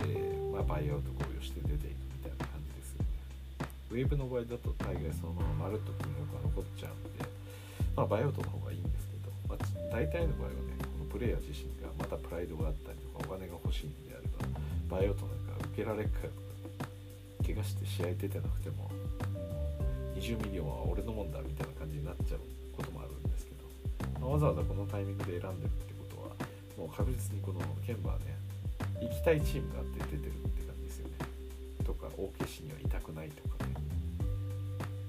[0.06, 3.08] えー、まあ、バイアウト合意をして出ていくみたいな感じですよね。
[3.90, 7.24] ウェーブの場合だと大概そのまままるっと金額が残っちゃうんで、
[7.96, 9.58] まあ、バイアウトの方がいいんですけど、まあ、
[9.90, 14.44] 大体の場合はねこのプレイヤー自身がまたプライドがあったりとかお金が欲しいんであれば
[14.88, 15.47] バイアウトなんか
[15.78, 16.26] けられっか
[17.46, 18.90] 怪我して試合出てなくても
[20.18, 22.40] 20ミリオンは俺のもんだみたいな感じになっちゃう
[22.74, 23.62] こともあるんですけど、
[24.18, 26.34] まあ、わざわざこのタイミングで選んでるってことは
[26.74, 28.34] もう確実にこのケンバーね
[28.98, 31.14] 行きたいチームがあって出てるって感じですよね。
[31.86, 33.78] とか大消しには痛くないとかね。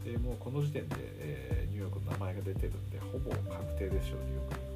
[0.05, 4.68] でもうこの時点で、えー、ニューヨークの名前が出てるんでほぼ確定でしょうニューヨークに。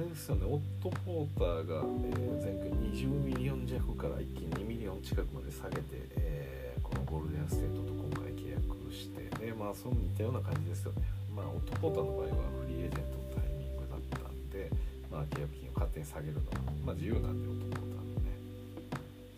[0.00, 11.04] れですよねオット・ポーターが、えー、前回20ミリオン弱から一気に2ミリオン近くまで下げて、えー、このゴールデンステートと今回契約してでまあその似たような感じですよね。
[11.36, 14.72] まあオット・ポーターの場合はフリーエージェントのタイミングだったんで
[15.10, 18.40] まあ、契約金を勝手に下げるのは、まあ、自由なんで男なんでね。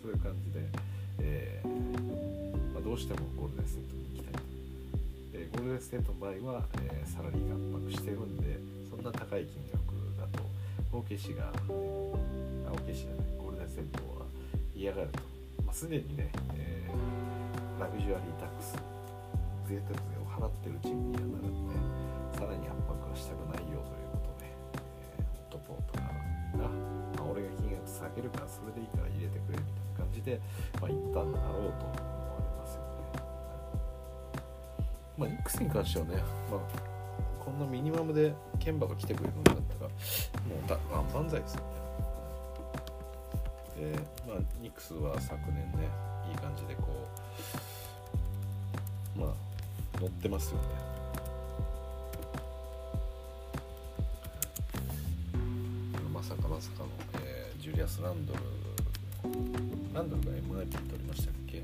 [0.03, 0.69] そういう感じで、
[1.21, 8.61] えー、まあ、どうしてもゴールデンステートに行きたいと、ゴールデンステートの場合は、えー、サラリーが圧迫してるんで
[8.91, 9.92] そんな高い金額
[10.93, 14.27] だと OKC が、えー、OKC じゃないゴールデンステートは
[14.75, 15.19] 嫌がると、
[15.65, 16.91] まあ、すでにね、え
[17.81, 18.77] ラグジュアリータックス
[19.67, 21.75] 贅沢税を払ってるチームにはなるんで
[22.37, 24.53] さらに圧迫はしたくないよということで
[25.19, 26.13] え、ホットポットが
[27.17, 30.41] ま俺が金額下げるからそれでいいから入れてくれみたいな感じで、
[30.81, 33.33] まあ、行ったんだろうと思われますよね。
[35.17, 36.92] まあ、ニックスに関してはね、まあ、
[37.53, 39.97] んなミニマムでケンバが来てくれるんだったらも
[40.65, 41.67] うだ万々歳ですよね。
[43.93, 45.89] で、まあ、ニックスは昨年ね
[46.31, 46.89] いい感じでこ
[49.17, 49.35] うまあ
[50.01, 50.63] 乗ってますよね。
[56.13, 56.91] まさかまさかの、
[57.25, 58.41] えー、ジュリアス・ランドル
[59.93, 61.63] ランドルが MIP 取りましたっけ、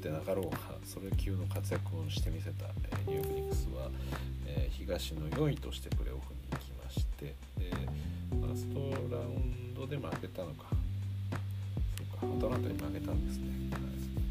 [0.00, 3.90] ってなかろうがそれ級の活躍をしてみせた、えー、ニューヨーク・ニックスは、
[4.46, 7.70] えー、東の4位としてプレーオフに行きましてで
[8.30, 10.70] ファーストラウンドで負けたのか。
[11.98, 13.78] そうかアトランタに負けたんですね、は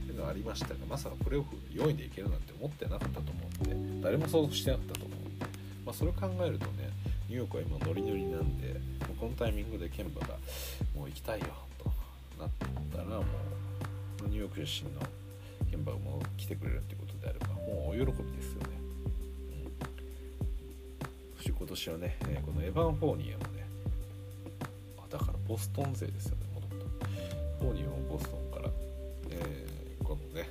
[0.05, 3.31] い、いうのがありましたがまさかプレーオフ4位でいけるなんて思ってなかったと思
[3.61, 5.45] うんで誰も想像してなかったと思うんで。
[5.85, 6.89] まあ、それを考えるとね
[7.27, 8.79] ニューヨークは今ノリノリなんで
[9.19, 10.35] このタイミングでケンバが
[10.95, 11.45] もう行きたいよ
[11.77, 11.91] と
[12.39, 12.49] なっ
[12.91, 13.23] たらも
[14.25, 15.01] うニューヨーク出身の
[16.39, 18.69] 来てくれるってことであればもうお喜びですよね、
[19.51, 19.71] うん、
[21.35, 23.67] そして今年はね、このエヴァン・フォーニアもね
[25.09, 26.87] だからボストン勢ですよねもともと。
[27.59, 28.69] フォーニアもボストンから、
[29.31, 30.49] えー、このね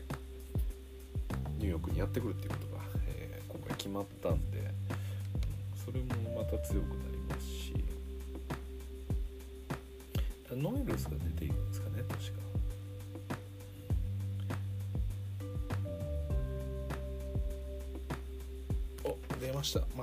[1.58, 4.70] ニューヨークにやってくるっていうことが、えー、今回決まったんで
[5.84, 7.17] それもまた強くなり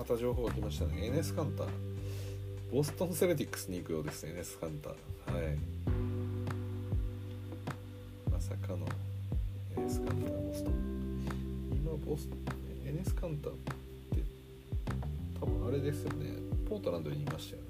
[0.05, 1.07] たまた情報が来ましたね。
[1.07, 1.67] エネスカンター。
[2.71, 4.93] ボストンセレティックスに行くようですねエスカンター。
[5.33, 5.57] はい。
[8.31, 8.85] まさかの
[9.75, 10.73] エネスカンターボストン。
[11.71, 12.39] 今ボストン
[12.85, 13.53] エスカンター
[15.67, 16.37] あれですよね。
[16.69, 17.69] ポートランドにいましたよね。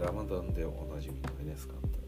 [0.00, 2.01] ラマダンでおなじみのエネスカンタ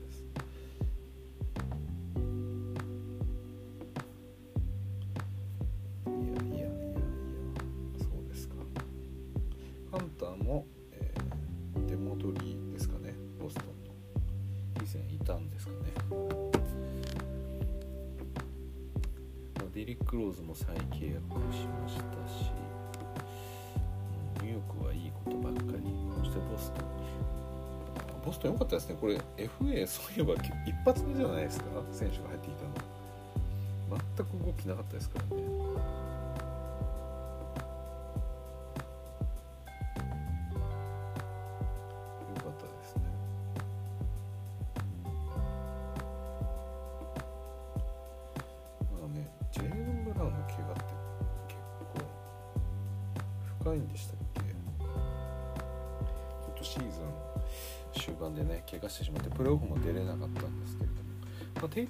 [29.04, 30.32] これ FA そういえば
[30.66, 31.66] 一発目じゃないですか？
[31.92, 34.00] 選手が入ってきたの。
[34.16, 35.42] 全く動きなかったですからね。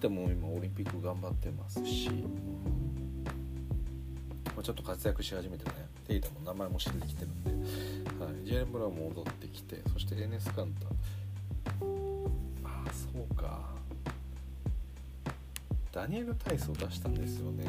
[0.05, 2.11] ても今オリンピック頑張ってますし、
[4.55, 5.71] まちょっと活躍し始めてね
[6.07, 7.51] テイタも名前も知ってきてるんで、
[8.23, 10.89] はい、ジェレン・ブラウンも戻ってきてそしてエネス・カンタ
[12.69, 13.73] ああそうか。
[15.91, 17.65] ダニエル・タイスを出したんですよね。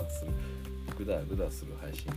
[0.00, 0.32] さする。
[0.98, 2.10] グダグダする配信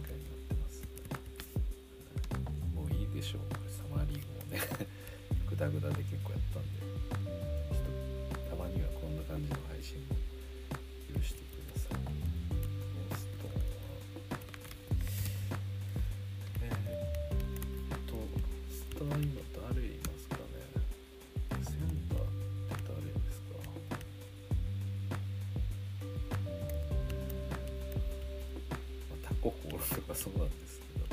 [29.95, 31.05] とかそうなんですけど。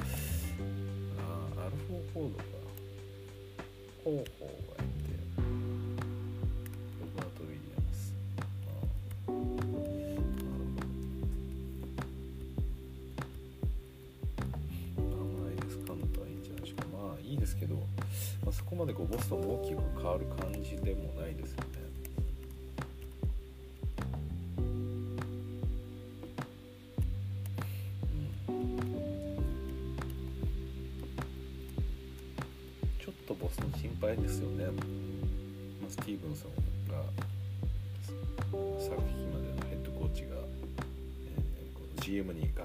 [1.18, 1.22] あ
[1.58, 2.44] あアルフォーコードか。
[4.04, 5.10] ホーホーがいて
[7.00, 8.14] ロバート・ウィリアムス。
[9.26, 9.30] あ
[15.00, 15.04] 名
[15.42, 15.78] 前です。
[15.78, 16.84] カとはいいんじゃないですか。
[16.92, 17.82] まあいいですけど、ま
[18.50, 21.65] あ、そこまでこうボストンの大きく変わる感じでもないですね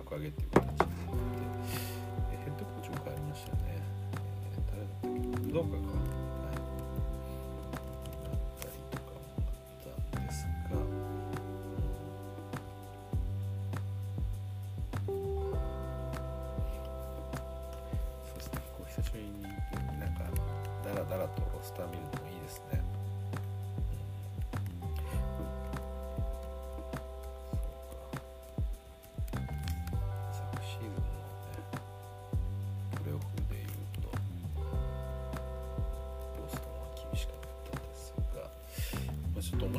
[0.02, 0.61] a cualquier tipo.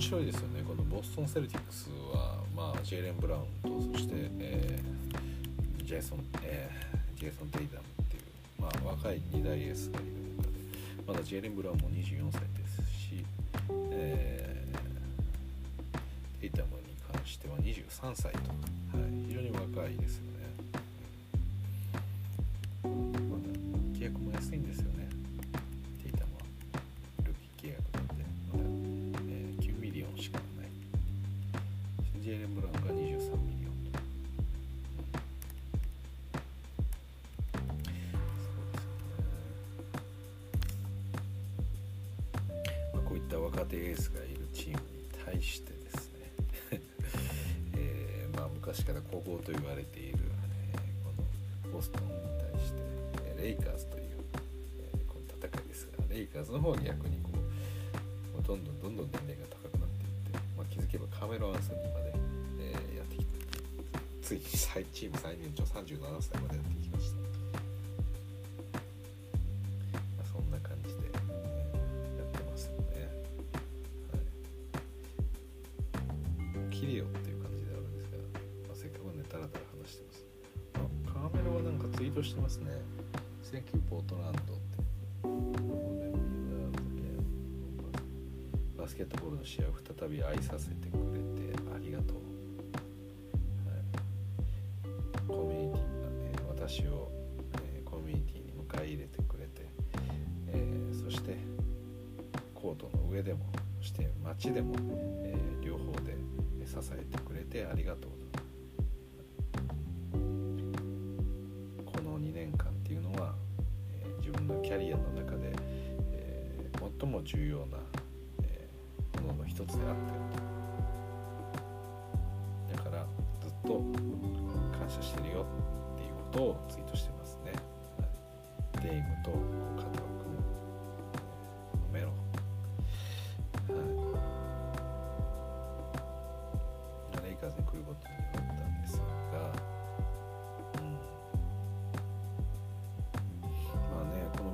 [0.02, 0.64] 白いですよね。
[0.66, 8.22] このボストン・セルティックスは、まあ、ジェイレン・ブラウンとそして、えー、ジェイソン、えー、ジェイソン・テイダムっていう、
[8.60, 10.58] まあ、若い2大エースがいる中で
[11.06, 13.24] まだジェイレン・ブラウンも24歳ですし、
[13.92, 18.61] えー、テイダムに関しては23歳と。
[56.52, 62.12] の方に逆にこうどんどんどんどん年齢が高くなっていって、まあ、気づけばカメラン・アンソニまで、
[62.60, 63.32] えー、やってきて
[64.22, 66.61] ついにチーム最年長37歳まで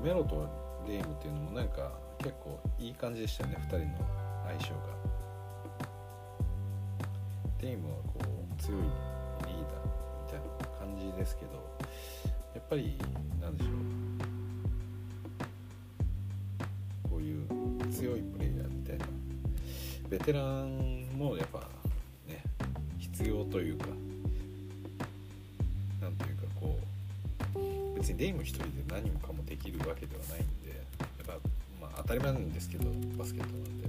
[0.09, 0.49] メロと
[0.89, 3.85] レイムっていうのもなんか結構いい感じでしたよね2人の
[4.47, 4.81] 相性が。
[7.61, 8.21] レイムはこ
[8.59, 9.53] う強いリーダー
[10.25, 11.53] みたいな感じですけど
[12.55, 12.97] やっぱり
[13.39, 13.75] なんでしょう。
[17.11, 17.47] こういう
[17.93, 19.05] 強いプレイヤーみたいな。
[20.09, 21.69] ベテランもやっぱ
[28.19, 31.33] デイム一人で何もかもできるわけではないんでやっぱ
[31.81, 33.89] まあ当たり前なんですけどバスケットなんで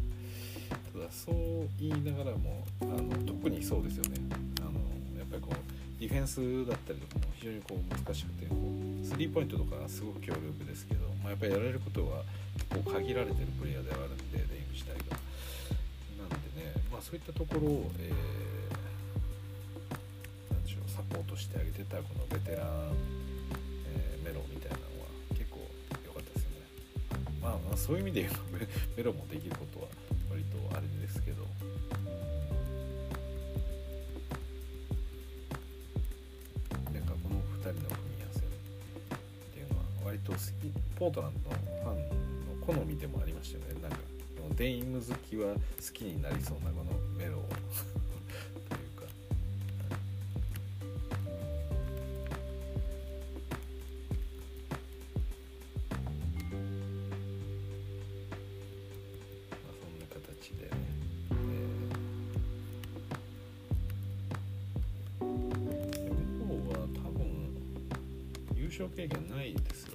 [0.93, 4.21] ただそう言いながらもあの特にそうですよね
[4.61, 4.77] あの
[5.17, 8.45] やっぱりこうディフェンスだったりとかも非常にこう難しくて
[9.03, 12.21] スリーポイントとかすごく強力ですけど、まあ、やっぱりやられることは
[12.71, 15.17] 結構限られてるプレイヤーではあるんでデイム自体が。
[16.21, 22.93] なんでね、まあ、そういったところを、えー、なんでしょうサポートしてあげてたこのベテラン、
[27.79, 28.39] そういう意味で言うと
[28.97, 29.87] メロもできることは
[30.29, 31.47] 割とあれですけど。
[36.93, 38.43] なんかこの2人の組み合わせっ
[39.53, 40.43] ていうのは割と好き
[40.95, 43.97] ポートランドのファンの好みでもありましたよねなんか
[44.55, 45.59] デイム好きは好
[45.93, 47.37] きになりそうなこのメロ
[48.69, 48.75] と
[68.95, 69.88] 経験ないです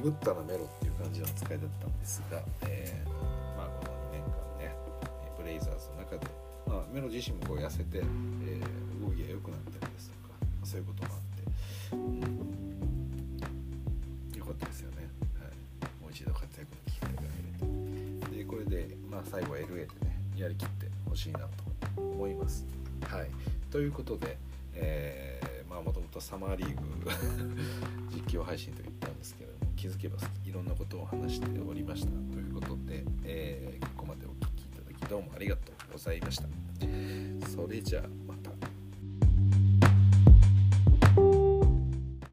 [0.00, 3.10] 鈍ったなメロっていう感じの扱いだったんですが、えー
[3.56, 4.74] まあこの2年間ね
[5.36, 6.26] ブレイザーズの中で、
[6.66, 8.04] まあ、メロ自身もこう痩せて、えー
[9.00, 11.98] 動きが良くなったりですとかそういうこともあって、う
[14.36, 15.08] ん、よかったですよね、
[15.40, 17.24] はい、もう一度活躍の機会が得
[18.30, 18.36] れて。
[18.36, 19.88] でこれで、まあ、最後は LA でね
[20.36, 21.46] やりきってほしいなと
[21.96, 22.66] 思います。
[23.06, 23.30] はい、
[23.70, 24.36] ということで、
[24.74, 27.08] えーまあもともとサマーリーグ
[28.10, 28.89] 実況配信と言ったんですけれども
[29.80, 36.44] 気づけばいろんなことを話しておりましたということで、えーここまでお聴きいただきどうもありがとうございました。
[37.48, 38.02] それじゃあ